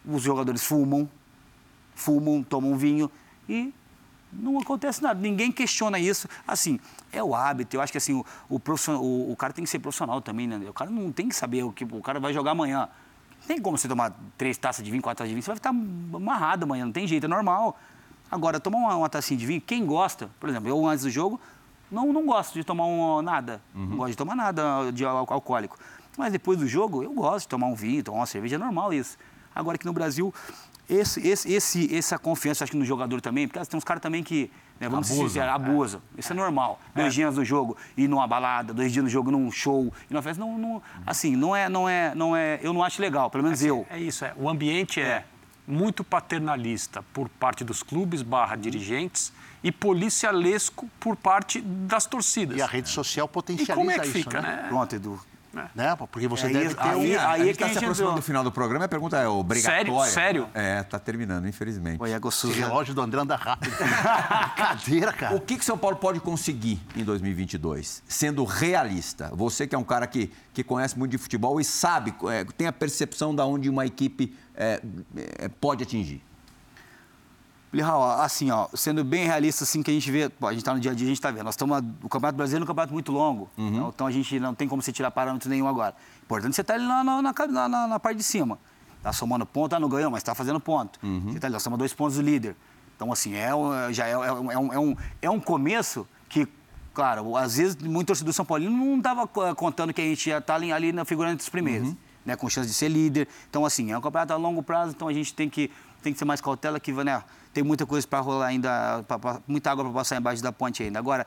[0.05, 1.09] Os jogadores fumam,
[1.95, 3.11] fumam, tomam vinho
[3.49, 3.73] e
[4.33, 6.29] não acontece nada, ninguém questiona isso.
[6.47, 6.79] Assim,
[7.13, 7.77] é o hábito.
[7.77, 10.69] Eu acho que assim, o, o, o, o cara tem que ser profissional também, né?
[10.69, 12.89] O cara não tem que saber o que o cara vai jogar amanhã.
[13.41, 15.57] Não tem como você tomar três taças de vinho, quatro taças de vinho, você vai
[15.57, 17.79] ficar amarrado amanhã, não tem jeito, é normal.
[18.31, 21.41] Agora, tomar uma, uma tacinha de vinho, quem gosta, por exemplo, eu antes do jogo,
[21.91, 23.63] não, não gosto de tomar um, nada.
[23.75, 23.87] Uhum.
[23.87, 25.79] Não gosto de tomar nada de alcoólico.
[26.17, 28.93] Mas depois do jogo, eu gosto de tomar um vinho, tomar uma cerveja, é normal
[28.93, 29.17] isso.
[29.55, 30.33] Agora aqui no Brasil,
[30.89, 34.23] esse, esse, esse, essa confiança, acho que no jogador também, porque tem uns caras também
[34.23, 36.01] que, né, vamos abusa, dizer, abusam.
[36.17, 36.21] É.
[36.21, 36.81] Isso é normal.
[36.95, 37.03] É.
[37.03, 40.23] Dois dias no jogo, ir numa balada, dois dias no jogo, num show, e numa
[40.23, 43.45] festa, não, não, assim, não é, não é, não é, eu não acho legal, pelo
[43.45, 43.87] menos é, eu.
[43.91, 44.33] É isso, é.
[44.37, 45.25] O ambiente é, é
[45.67, 49.33] muito paternalista por parte dos clubes barra dirigentes
[49.63, 52.57] e policialesco por parte das torcidas.
[52.57, 54.63] E a rede social potencializa e como é que isso, fica, né?
[54.63, 54.69] né?
[54.69, 55.21] Pronto, Edu.
[55.75, 55.97] Né?
[56.11, 57.01] Porque você aí, deve ter aí, um...
[57.01, 59.17] Aí, aí é que a gente está se aproximando do final do programa a pergunta
[59.19, 59.85] é obrigatória.
[59.85, 60.13] Sério?
[60.13, 60.49] Sério?
[60.55, 62.03] É, tá terminando, infelizmente.
[62.03, 62.53] Oi, é gostoso.
[62.53, 63.75] Esse relógio do André anda rápido.
[63.79, 65.37] Brincadeira, cara.
[65.37, 68.03] O que que São Paulo pode conseguir em 2022?
[68.09, 69.31] Sendo realista.
[69.35, 72.67] Você que é um cara que, que conhece muito de futebol e sabe, é, tem
[72.67, 74.81] a percepção de onde uma equipe é,
[75.39, 76.23] é, pode atingir.
[77.73, 80.81] Lihal, assim, ó, sendo bem realista, assim, que a gente vê, a gente está no
[80.81, 82.93] dia a dia, a gente está vendo, nós estamos, o Campeonato Brasileiro é um campeonato
[82.95, 83.89] muito longo, uhum.
[83.89, 85.95] então a gente não tem como você tirar parâmetro nenhum agora.
[86.23, 88.59] Importante você estar tá ali na, na, na, na, parte de cima,
[89.03, 90.99] tá somando ponto, ah, não ganhou, mas está fazendo ponto.
[91.03, 91.25] Uhum.
[91.27, 92.57] Você está ali, nós somos dois pontos do líder.
[92.97, 93.51] Então, assim, é,
[93.93, 96.49] já é, é, é, um, é, um, é um começo que,
[96.95, 100.55] claro, às vezes, muito torcedor São Paulino não estava contando que a gente ia estar
[100.55, 101.97] tá ali, ali na figura entre os primeiros, uhum.
[102.25, 103.29] né, com chance de ser líder.
[103.49, 105.71] Então, assim, é um campeonato a longo prazo, então a gente tem que,
[106.03, 107.23] tem que ser mais cautela que, né,
[107.59, 110.85] tem muita coisa para rolar ainda, pra, pra, muita água para passar embaixo da ponte
[110.85, 110.97] ainda.
[110.97, 111.27] Agora,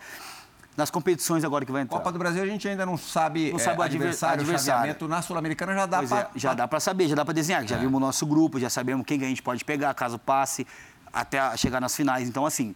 [0.77, 1.97] nas competições agora que vai entrar.
[1.97, 5.07] Copa do Brasil a gente ainda não sabe, não sabe é, o adversário, adversário.
[5.09, 6.19] na Sul-Americana já dá para...
[6.19, 7.67] É, já dá para saber, já dá para desenhar.
[7.67, 7.79] Já é.
[7.79, 10.65] vimos o nosso grupo, já sabemos quem que a gente pode pegar, caso passe,
[11.11, 12.29] até chegar nas finais.
[12.29, 12.73] Então, assim,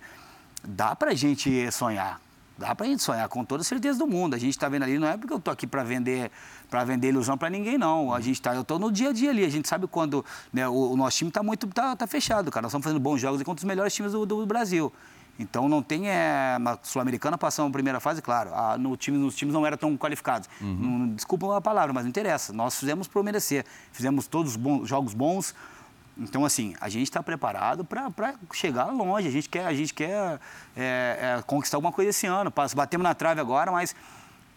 [0.61, 2.19] dá para a gente sonhar.
[2.57, 4.33] Dá para a gente sonhar com toda certeza do mundo.
[4.33, 6.29] A gente está vendo ali, não é porque eu estou aqui para vender
[6.69, 8.13] para vender ilusão para ninguém, não.
[8.13, 9.43] A gente tá, eu estou no dia a dia ali.
[9.43, 12.63] A gente sabe quando né, o, o, nosso time está muito tá, tá, fechado, cara.
[12.63, 14.91] Nós estamos fazendo bons jogos contra os melhores times do, do Brasil.
[15.37, 18.53] Então não tem é, sul-americana passando a primeira fase, claro.
[18.53, 20.49] A, no time, nos times não eram tão qualificados.
[20.61, 20.75] Uhum.
[20.75, 22.53] Não, desculpa a palavra, mas não interessa.
[22.53, 23.65] Nós fizemos por merecer.
[23.91, 25.53] Fizemos todos bons, jogos bons.
[26.17, 29.27] Então, assim, a gente está preparado para chegar longe.
[29.27, 30.39] A gente quer, a gente quer
[30.75, 32.51] é, é, conquistar alguma coisa esse ano.
[32.73, 33.93] Batemos na trave agora, mas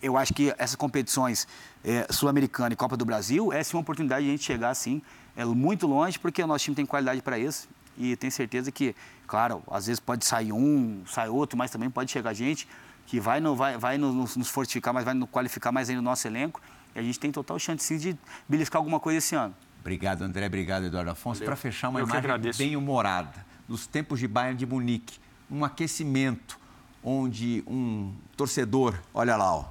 [0.02, 1.46] eu acho que essas competições
[1.84, 5.02] é, Sul-Americana e Copa do Brasil é sim uma oportunidade de a gente chegar assim,
[5.36, 7.68] é, muito longe, porque o nosso time tem qualidade para isso.
[7.96, 8.94] E tenho certeza que,
[9.26, 12.68] claro, às vezes pode sair um, sai outro, mas também pode chegar gente
[13.06, 16.08] que vai, no, vai, vai nos, nos fortificar, mas vai nos qualificar mais ainda no
[16.08, 16.60] nosso elenco.
[16.94, 18.18] E a gente tem total chance sim, de
[18.48, 19.54] beliscar alguma coisa esse ano.
[19.80, 20.46] Obrigado, André.
[20.46, 21.42] Obrigado, Eduardo Afonso.
[21.42, 25.18] Para fechar, uma Eu imagem bem humorada dos tempos de Bayern de Munique.
[25.50, 26.58] Um aquecimento
[27.02, 29.64] onde um torcedor, olha lá, ó,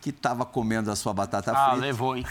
[0.00, 1.70] que estava comendo a sua batata ah, frita.
[1.72, 2.24] Ah, levou, hein?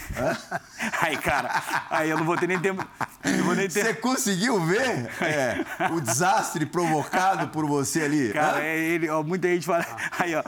[1.02, 2.86] aí, cara, aí eu não vou ter nem tempo.
[3.22, 3.70] Ter...
[3.70, 8.30] Você conseguiu ver é, o desastre provocado por você ali?
[8.34, 9.86] Cara, é ele, ó, muita gente fala.
[10.18, 10.44] Aí, ó.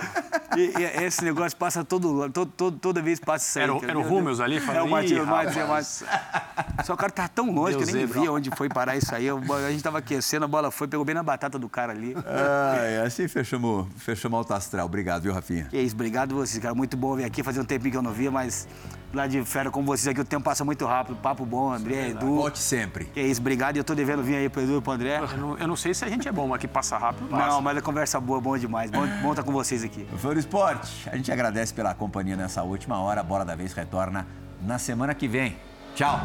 [0.57, 3.63] E, e, esse negócio passa todo, todo, todo, toda vez passa isso aí.
[3.63, 4.81] Era, o- era o Rúmeus ali falando.
[4.81, 6.85] É o Matias, "Ih, o Matias, o rapaz." Matias.
[6.85, 8.21] Só o cara tava tão longe Deus que eu nem zebra.
[8.21, 9.27] via onde foi parar isso aí.
[9.29, 12.15] A gente tava aquecendo, a bola foi, pegou bem na batata do cara ali.
[12.25, 14.85] Ah, é, assim fechamos, fechamos alto astral.
[14.85, 15.67] Obrigado, viu, Rafinha?
[15.69, 16.75] Que isso, obrigado vocês, cara.
[16.75, 18.67] Muito bom vir aqui, fazer um tempinho que eu não via, mas
[19.13, 21.15] lá de fera com vocês aqui, o tempo passa muito rápido.
[21.17, 22.35] Papo bom, André, Edu.
[22.35, 23.05] Volte sempre.
[23.05, 23.75] Que isso, obrigado.
[23.75, 25.19] E eu tô devendo vir aí pro Edu e pro André.
[25.19, 27.47] Eu não, eu não sei se a gente é bom, mas que passa rápido, passa.
[27.47, 28.89] Não, mas a conversa boa, bom demais.
[28.89, 30.07] Bom, bom estar com vocês aqui.
[30.17, 33.21] Fã do Esporte, a gente agradece pela companhia nessa última hora.
[33.21, 34.27] A Bola da Vez retorna
[34.61, 35.57] na semana que vem.
[35.95, 36.19] Tchau!